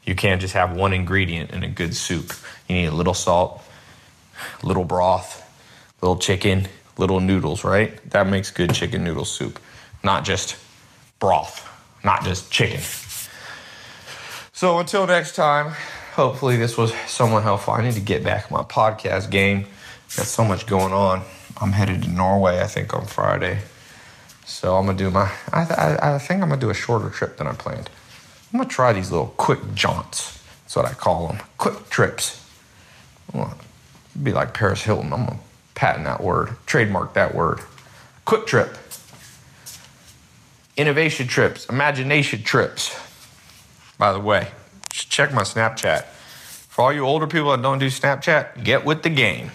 You 0.04 0.14
can't 0.14 0.40
just 0.40 0.54
have 0.54 0.76
one 0.76 0.92
ingredient 0.92 1.50
in 1.50 1.62
a 1.62 1.68
good 1.68 1.94
soup. 1.94 2.32
You 2.68 2.76
need 2.76 2.86
a 2.86 2.94
little 2.94 3.14
salt, 3.14 3.62
little 4.62 4.84
broth, 4.84 5.41
little 6.02 6.18
chicken, 6.18 6.66
little 6.98 7.20
noodles, 7.20 7.64
right? 7.64 7.98
That 8.10 8.26
makes 8.26 8.50
good 8.50 8.74
chicken 8.74 9.04
noodle 9.04 9.24
soup, 9.24 9.58
not 10.02 10.24
just 10.24 10.56
broth, 11.18 11.68
not 12.04 12.24
just 12.24 12.50
chicken. 12.50 12.80
So 14.52 14.78
until 14.78 15.06
next 15.06 15.34
time, 15.34 15.72
hopefully 16.14 16.56
this 16.56 16.76
was 16.76 16.92
somewhat 17.06 17.44
helpful. 17.44 17.74
I 17.74 17.82
need 17.82 17.94
to 17.94 18.00
get 18.00 18.22
back 18.22 18.50
my 18.50 18.62
podcast 18.62 19.30
game. 19.30 19.66
Got 20.16 20.26
so 20.26 20.44
much 20.44 20.66
going 20.66 20.92
on. 20.92 21.22
I'm 21.60 21.72
headed 21.72 22.02
to 22.02 22.10
Norway, 22.10 22.60
I 22.60 22.66
think, 22.66 22.92
on 22.92 23.06
Friday. 23.06 23.60
So 24.44 24.76
I'm 24.76 24.86
gonna 24.86 24.98
do 24.98 25.10
my. 25.10 25.32
I, 25.52 25.62
I, 25.62 26.14
I 26.14 26.18
think 26.18 26.42
I'm 26.42 26.48
gonna 26.48 26.60
do 26.60 26.70
a 26.70 26.74
shorter 26.74 27.08
trip 27.08 27.38
than 27.38 27.46
I 27.46 27.52
planned. 27.52 27.88
I'm 28.52 28.58
gonna 28.58 28.68
try 28.68 28.92
these 28.92 29.10
little 29.10 29.34
quick 29.36 29.60
jaunts. 29.74 30.42
That's 30.64 30.76
what 30.76 30.84
I 30.84 30.92
call 30.92 31.28
them. 31.28 31.38
Quick 31.58 31.88
trips. 31.88 32.44
be 34.22 34.32
like 34.32 34.52
Paris 34.52 34.82
Hilton. 34.82 35.12
I'm 35.12 35.26
gonna 35.26 35.38
patent 35.82 36.04
that 36.04 36.22
word, 36.22 36.50
trademark 36.64 37.12
that 37.14 37.34
word. 37.34 37.58
Quick 38.24 38.46
trip. 38.46 38.78
Innovation 40.76 41.26
trips, 41.26 41.66
imagination 41.66 42.44
trips. 42.44 42.96
By 43.98 44.12
the 44.12 44.20
way, 44.20 44.52
just 44.90 45.10
check 45.10 45.34
my 45.34 45.42
Snapchat. 45.42 46.04
For 46.04 46.82
all 46.82 46.92
you 46.92 47.04
older 47.04 47.26
people 47.26 47.50
that 47.50 47.62
don't 47.62 47.80
do 47.80 47.88
Snapchat, 47.88 48.62
get 48.62 48.84
with 48.84 49.02
the 49.02 49.10
game. 49.10 49.50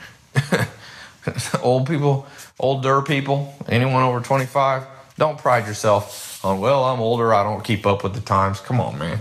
Old 1.61 1.87
people, 1.87 2.27
older 2.59 3.01
people, 3.01 3.55
anyone 3.69 4.03
over 4.03 4.19
25, 4.19 4.83
don't 5.17 5.37
pride 5.37 5.65
yourself 5.65 6.43
on, 6.43 6.59
well, 6.59 6.83
I'm 6.83 6.99
older, 6.99 7.33
I 7.33 7.43
don't 7.43 7.63
keep 7.63 7.85
up 7.85 8.03
with 8.03 8.13
the 8.13 8.21
times. 8.21 8.59
Come 8.59 8.81
on, 8.81 8.99
man. 8.99 9.19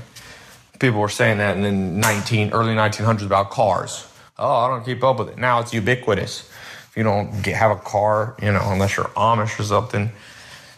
People 0.80 0.98
were 0.98 1.08
saying 1.08 1.38
that 1.38 1.56
in 1.56 1.62
the 1.62 1.70
19, 1.70 2.50
early 2.50 2.74
1900s 2.74 3.24
about 3.24 3.50
cars. 3.50 4.08
Oh, 4.38 4.56
I 4.56 4.68
don't 4.68 4.84
keep 4.84 5.04
up 5.04 5.20
with 5.20 5.28
it. 5.28 5.38
Now 5.38 5.60
it's 5.60 5.72
ubiquitous. 5.72 6.50
You 6.96 7.02
don't 7.02 7.42
get, 7.42 7.56
have 7.56 7.70
a 7.70 7.80
car, 7.80 8.34
you 8.42 8.50
know, 8.50 8.62
unless 8.64 8.96
you're 8.96 9.06
Amish 9.08 9.60
or 9.60 9.62
something. 9.62 10.10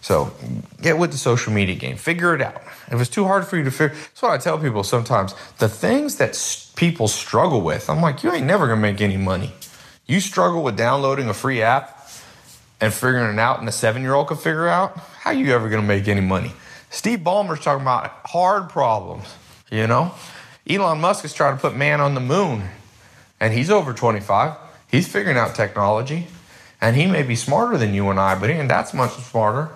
So 0.00 0.33
get 0.81 0.98
with 0.98 1.12
the 1.12 1.18
social 1.18 1.52
media 1.52 1.74
game. 1.74 1.96
Figure 1.96 2.35
it 2.35 2.42
out. 2.42 2.62
If 2.90 3.00
it's 3.00 3.11
too 3.11 3.24
hard 3.24 3.46
for 3.46 3.57
you 3.57 3.64
to 3.64 3.70
figure, 3.70 3.94
that's 3.96 4.22
what 4.22 4.33
I 4.33 4.38
tell 4.38 4.59
people 4.59 4.83
sometimes. 4.83 5.35
The 5.59 5.68
things 5.68 6.16
that 6.16 6.33
people 6.76 7.09
struggle 7.09 7.61
with, 7.61 7.90
I'm 7.90 8.00
like, 8.00 8.22
you 8.22 8.33
ain't 8.33 8.46
never 8.46 8.66
gonna 8.66 8.81
make 8.81 9.00
any 9.00 9.16
money. 9.16 9.52
You 10.07 10.20
struggle 10.20 10.62
with 10.62 10.76
downloading 10.76 11.28
a 11.28 11.35
free 11.35 11.62
app 11.62 12.11
and 12.81 12.92
figuring 12.92 13.35
it 13.35 13.38
out, 13.38 13.61
and 13.61 13.68
a 13.68 13.72
seven 13.72 14.02
year 14.02 14.14
old 14.14 14.28
can 14.28 14.37
figure 14.37 14.68
out. 14.68 14.96
How 14.96 15.33
you 15.33 15.52
ever 15.52 15.68
gonna 15.68 15.83
make 15.83 16.09
any 16.09 16.20
money? 16.20 16.52
Steve 16.90 17.20
Ballmer's 17.20 17.61
talking 17.61 17.83
about 17.83 18.11
hard 18.24 18.70
problems. 18.70 19.26
You 19.70 19.87
know, 19.87 20.14
Elon 20.68 21.00
Musk 21.00 21.24
is 21.24 21.35
trying 21.35 21.57
to 21.57 21.61
put 21.61 21.76
man 21.76 22.00
on 22.00 22.14
the 22.14 22.20
moon, 22.20 22.62
and 23.40 23.52
he's 23.52 23.70
over 23.70 23.92
25. 23.92 24.57
He's 24.90 25.07
figuring 25.07 25.37
out 25.37 25.55
technology, 25.55 26.27
and 26.81 26.96
he 26.96 27.07
may 27.07 27.22
be 27.22 27.37
smarter 27.37 27.77
than 27.77 27.94
you 27.94 28.09
and 28.11 28.18
I, 28.18 28.38
but 28.38 28.51
he 28.51 28.57
ain't 28.57 28.68
that 28.68 28.92
much 28.94 29.12
smarter 29.12 29.70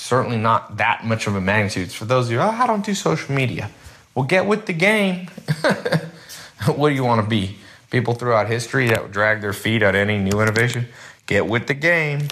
certainly 0.00 0.38
not 0.38 0.78
that 0.78 1.04
much 1.04 1.26
of 1.26 1.36
a 1.36 1.40
magnitude. 1.40 1.92
For 1.92 2.04
those 2.04 2.26
of 2.26 2.32
you, 2.32 2.40
oh, 2.40 2.48
I 2.48 2.66
don't 2.66 2.84
do 2.84 2.94
social 2.94 3.32
media. 3.32 3.70
Well, 4.14 4.24
get 4.24 4.46
with 4.46 4.66
the 4.66 4.72
game. 4.72 5.28
what 6.66 6.88
do 6.88 6.94
you 6.94 7.04
want 7.04 7.22
to 7.22 7.28
be? 7.28 7.58
People 7.90 8.14
throughout 8.14 8.48
history 8.48 8.88
that 8.88 9.02
would 9.02 9.12
drag 9.12 9.40
their 9.40 9.52
feet 9.52 9.82
at 9.82 9.94
any 9.94 10.18
new 10.18 10.40
innovation? 10.40 10.88
Get 11.26 11.46
with 11.46 11.68
the 11.68 11.74
game. 11.74 12.28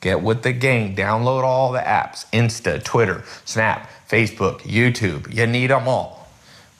Get 0.00 0.20
with 0.20 0.42
the 0.42 0.52
game. 0.52 0.94
Download 0.94 1.42
all 1.42 1.72
the 1.72 1.80
apps 1.80 2.26
Insta, 2.32 2.82
Twitter, 2.82 3.24
Snap, 3.44 3.88
Facebook, 4.08 4.60
YouTube. 4.60 5.32
You 5.32 5.46
need 5.46 5.68
them 5.68 5.88
all. 5.88 6.28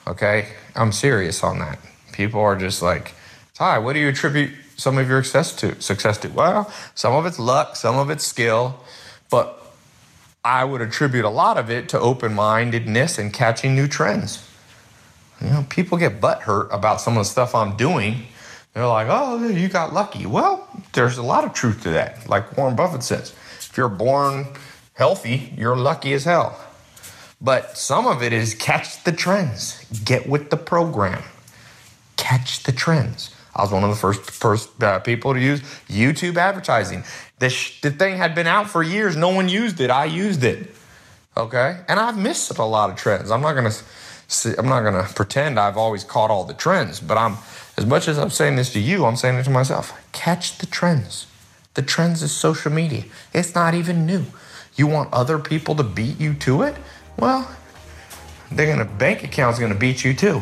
Okay? 0.05 0.49
I'm 0.75 0.91
serious 0.91 1.43
on 1.43 1.59
that. 1.59 1.79
People 2.11 2.41
are 2.41 2.55
just 2.55 2.81
like, 2.81 3.15
Hi, 3.61 3.77
what 3.77 3.93
do 3.93 3.99
you 3.99 4.09
attribute 4.09 4.53
some 4.75 4.97
of 4.97 5.07
your 5.07 5.21
success 5.21 5.55
to? 5.57 5.79
Success 5.79 6.17
to? 6.17 6.29
Well, 6.29 6.73
some 6.95 7.13
of 7.13 7.27
it's 7.27 7.37
luck, 7.37 7.75
some 7.75 7.95
of 7.95 8.09
it's 8.09 8.25
skill, 8.25 8.83
but 9.29 9.63
I 10.43 10.63
would 10.63 10.81
attribute 10.81 11.25
a 11.25 11.29
lot 11.29 11.59
of 11.59 11.69
it 11.69 11.87
to 11.89 11.99
open 11.99 12.33
mindedness 12.33 13.19
and 13.19 13.31
catching 13.31 13.75
new 13.75 13.87
trends. 13.87 14.43
You 15.39 15.49
know, 15.49 15.65
people 15.69 15.99
get 15.99 16.19
butt 16.19 16.41
hurt 16.41 16.69
about 16.71 17.01
some 17.01 17.17
of 17.17 17.19
the 17.19 17.29
stuff 17.29 17.53
I'm 17.53 17.77
doing. 17.77 18.23
They're 18.73 18.87
like, 18.87 19.05
oh, 19.11 19.47
you 19.47 19.67
got 19.67 19.93
lucky. 19.93 20.25
Well, 20.25 20.67
there's 20.93 21.19
a 21.19 21.23
lot 21.23 21.43
of 21.43 21.53
truth 21.53 21.83
to 21.83 21.91
that. 21.91 22.27
Like 22.27 22.57
Warren 22.57 22.75
Buffett 22.75 23.03
says, 23.03 23.29
if 23.59 23.77
you're 23.77 23.89
born 23.89 24.47
healthy, 24.95 25.53
you're 25.55 25.77
lucky 25.77 26.13
as 26.13 26.23
hell. 26.23 26.59
But 27.39 27.77
some 27.77 28.07
of 28.07 28.23
it 28.23 28.33
is 28.33 28.55
catch 28.55 29.03
the 29.03 29.11
trends, 29.11 29.85
get 30.03 30.27
with 30.27 30.49
the 30.49 30.57
program, 30.57 31.21
catch 32.17 32.63
the 32.63 32.71
trends. 32.71 33.35
I 33.55 33.61
was 33.63 33.71
one 33.71 33.83
of 33.83 33.89
the 33.89 33.95
first, 33.95 34.21
first 34.21 34.81
uh, 34.81 34.99
people 34.99 35.33
to 35.33 35.39
use 35.39 35.61
YouTube 35.87 36.37
advertising. 36.37 37.03
This 37.39 37.79
the 37.81 37.91
thing 37.91 38.17
had 38.17 38.33
been 38.33 38.47
out 38.47 38.69
for 38.69 38.81
years. 38.81 39.15
No 39.15 39.29
one 39.29 39.49
used 39.49 39.81
it. 39.81 39.89
I 39.89 40.05
used 40.05 40.43
it. 40.43 40.73
Okay, 41.35 41.79
and 41.87 41.99
I've 41.99 42.17
missed 42.17 42.57
a 42.57 42.63
lot 42.63 42.89
of 42.89 42.95
trends. 42.95 43.31
I'm 43.31 43.41
not 43.41 43.53
gonna. 43.53 43.71
I'm 44.57 44.69
not 44.69 44.81
gonna 44.83 45.07
pretend 45.13 45.59
I've 45.59 45.75
always 45.75 46.05
caught 46.05 46.31
all 46.31 46.45
the 46.45 46.53
trends, 46.53 47.01
but 47.01 47.17
I'm 47.17 47.37
as 47.77 47.85
much 47.85 48.07
as 48.07 48.17
I'm 48.17 48.29
saying 48.29 48.55
this 48.55 48.71
to 48.73 48.79
you, 48.79 49.05
I'm 49.05 49.15
saying 49.15 49.35
it 49.35 49.43
to 49.43 49.49
myself. 49.49 49.93
Catch 50.11 50.57
the 50.59 50.65
trends. 50.65 51.27
The 51.73 51.81
trends 51.81 52.21
is 52.21 52.31
social 52.31 52.71
media. 52.71 53.05
It's 53.33 53.55
not 53.55 53.73
even 53.73 54.05
new. 54.05 54.25
You 54.75 54.87
want 54.87 55.13
other 55.13 55.39
people 55.39 55.75
to 55.75 55.83
beat 55.83 56.19
you 56.19 56.33
to 56.35 56.63
it? 56.63 56.75
Well, 57.17 57.49
they're 58.51 58.67
gonna 58.67 58.89
bank 58.89 59.23
account's 59.23 59.59
gonna 59.59 59.75
beat 59.75 60.03
you 60.03 60.13
too. 60.13 60.41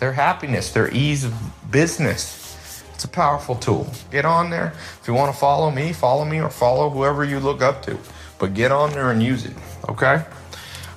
Their 0.00 0.12
happiness, 0.12 0.72
their 0.72 0.92
ease 0.92 1.24
of 1.24 1.34
business 1.70 2.40
it's 3.00 3.06
a 3.06 3.08
powerful 3.08 3.54
tool. 3.54 3.90
Get 4.10 4.26
on 4.26 4.50
there. 4.50 4.74
If 5.00 5.08
you 5.08 5.14
want 5.14 5.32
to 5.32 5.40
follow 5.40 5.70
me, 5.70 5.90
follow 5.94 6.26
me 6.26 6.38
or 6.38 6.50
follow 6.50 6.90
whoever 6.90 7.24
you 7.24 7.40
look 7.40 7.62
up 7.62 7.82
to. 7.86 7.98
But 8.38 8.52
get 8.52 8.70
on 8.70 8.90
there 8.90 9.10
and 9.10 9.22
use 9.22 9.46
it. 9.46 9.56
Okay? 9.88 10.22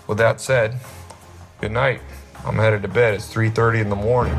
With 0.06 0.18
that 0.18 0.42
said, 0.42 0.80
good 1.62 1.72
night. 1.72 2.02
I'm 2.46 2.58
headed 2.58 2.82
to 2.82 2.90
bed. 2.90 3.14
It's 3.14 3.34
3:30 3.34 3.80
in 3.80 3.90
the 3.90 3.96
morning. 3.96 4.34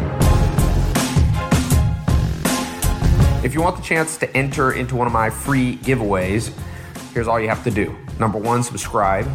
If 3.42 3.54
you 3.54 3.62
want 3.62 3.76
the 3.76 3.82
chance 3.82 4.18
to 4.18 4.36
enter 4.36 4.72
into 4.72 4.94
one 4.94 5.06
of 5.06 5.14
my 5.14 5.30
free 5.30 5.78
giveaways, 5.78 6.52
here's 7.14 7.26
all 7.26 7.40
you 7.40 7.48
have 7.48 7.64
to 7.64 7.70
do. 7.70 7.96
Number 8.18 8.38
1, 8.38 8.62
subscribe 8.62 9.26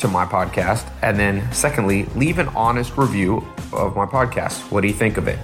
to 0.00 0.08
my 0.08 0.24
podcast, 0.24 0.90
and 1.02 1.18
then 1.18 1.50
secondly, 1.52 2.04
leave 2.16 2.38
an 2.38 2.48
honest 2.48 2.96
review 2.96 3.46
of 3.72 3.94
my 3.94 4.06
podcast. 4.06 4.70
What 4.70 4.80
do 4.80 4.88
you 4.88 4.94
think 4.94 5.16
of 5.16 5.28
it? 5.28 5.38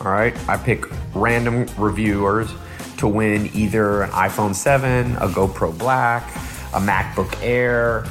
All 0.00 0.10
right, 0.10 0.36
I 0.48 0.56
pick 0.56 0.84
random 1.14 1.66
reviewers 1.76 2.50
to 2.98 3.08
win 3.08 3.50
either 3.54 4.02
an 4.02 4.10
iPhone 4.10 4.54
7, 4.54 5.16
a 5.16 5.28
GoPro 5.28 5.76
Black, 5.78 6.28
a 6.74 6.80
MacBook 6.80 7.40
Air, 7.40 8.04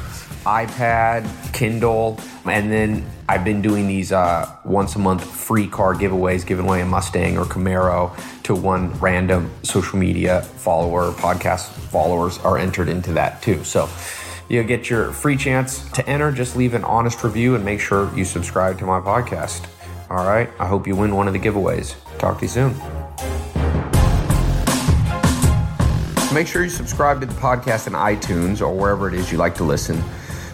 iPad, 0.46 1.28
Kindle, 1.54 2.20
and 2.46 2.72
then 2.72 3.06
I've 3.28 3.44
been 3.44 3.62
doing 3.62 3.88
these 3.88 4.14
uh, 4.14 4.50
once 4.64 4.96
a 4.96 5.00
month 5.00 5.22
free 5.22 5.68
car 5.68 5.94
giveaways, 5.94 6.46
giving 6.46 6.66
away 6.66 6.80
a 6.80 6.86
Mustang 6.86 7.38
or 7.38 7.44
Camaro 7.44 8.18
to 8.44 8.56
one 8.56 8.98
random 9.00 9.52
social 9.64 10.00
media 10.00 10.42
follower, 10.42 11.12
podcast 11.12 11.68
followers 11.68 12.38
are 12.40 12.58
entered 12.58 12.88
into 12.88 13.12
that 13.14 13.42
too. 13.42 13.62
So 13.66 13.90
you 14.50 14.64
get 14.64 14.90
your 14.90 15.12
free 15.12 15.36
chance 15.36 15.90
to 15.92 16.08
enter. 16.08 16.32
Just 16.32 16.56
leave 16.56 16.74
an 16.74 16.84
honest 16.84 17.24
review 17.24 17.56
and 17.56 17.66
make 17.66 17.80
sure 17.80 18.12
you 18.16 18.26
subscribe 18.26 18.80
to 18.80 18.86
my 18.86 19.00
podcast. 19.00 19.68
All 20.10 20.26
right. 20.26 20.50
I 20.60 20.68
hope 20.68 20.88
you 20.88 20.96
win 20.96 21.16
one 21.16 21.28
of 21.28 21.34
the 21.34 21.40
giveaways. 21.40 21.96
Talk 22.18 22.40
to 22.40 22.46
you 22.46 22.50
soon. 22.50 22.74
Make 26.34 26.48
sure 26.48 26.64
you 26.64 26.70
subscribe 26.70 27.20
to 27.22 27.26
the 27.26 27.34
podcast 27.34 27.88
in 27.88 27.94
iTunes 27.94 28.62
or 28.62 28.74
wherever 28.74 29.08
it 29.08 29.14
is 29.14 29.32
you 29.32 29.38
like 29.38 29.56
to 29.56 29.64
listen 29.64 30.02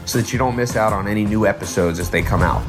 so 0.06 0.20
that 0.20 0.32
you 0.32 0.40
don't 0.40 0.56
miss 0.56 0.76
out 0.76 0.94
on 0.94 1.08
any 1.08 1.26
new 1.26 1.46
episodes 1.46 2.00
as 2.00 2.10
they 2.10 2.22
come 2.22 2.42
out. 2.42 2.64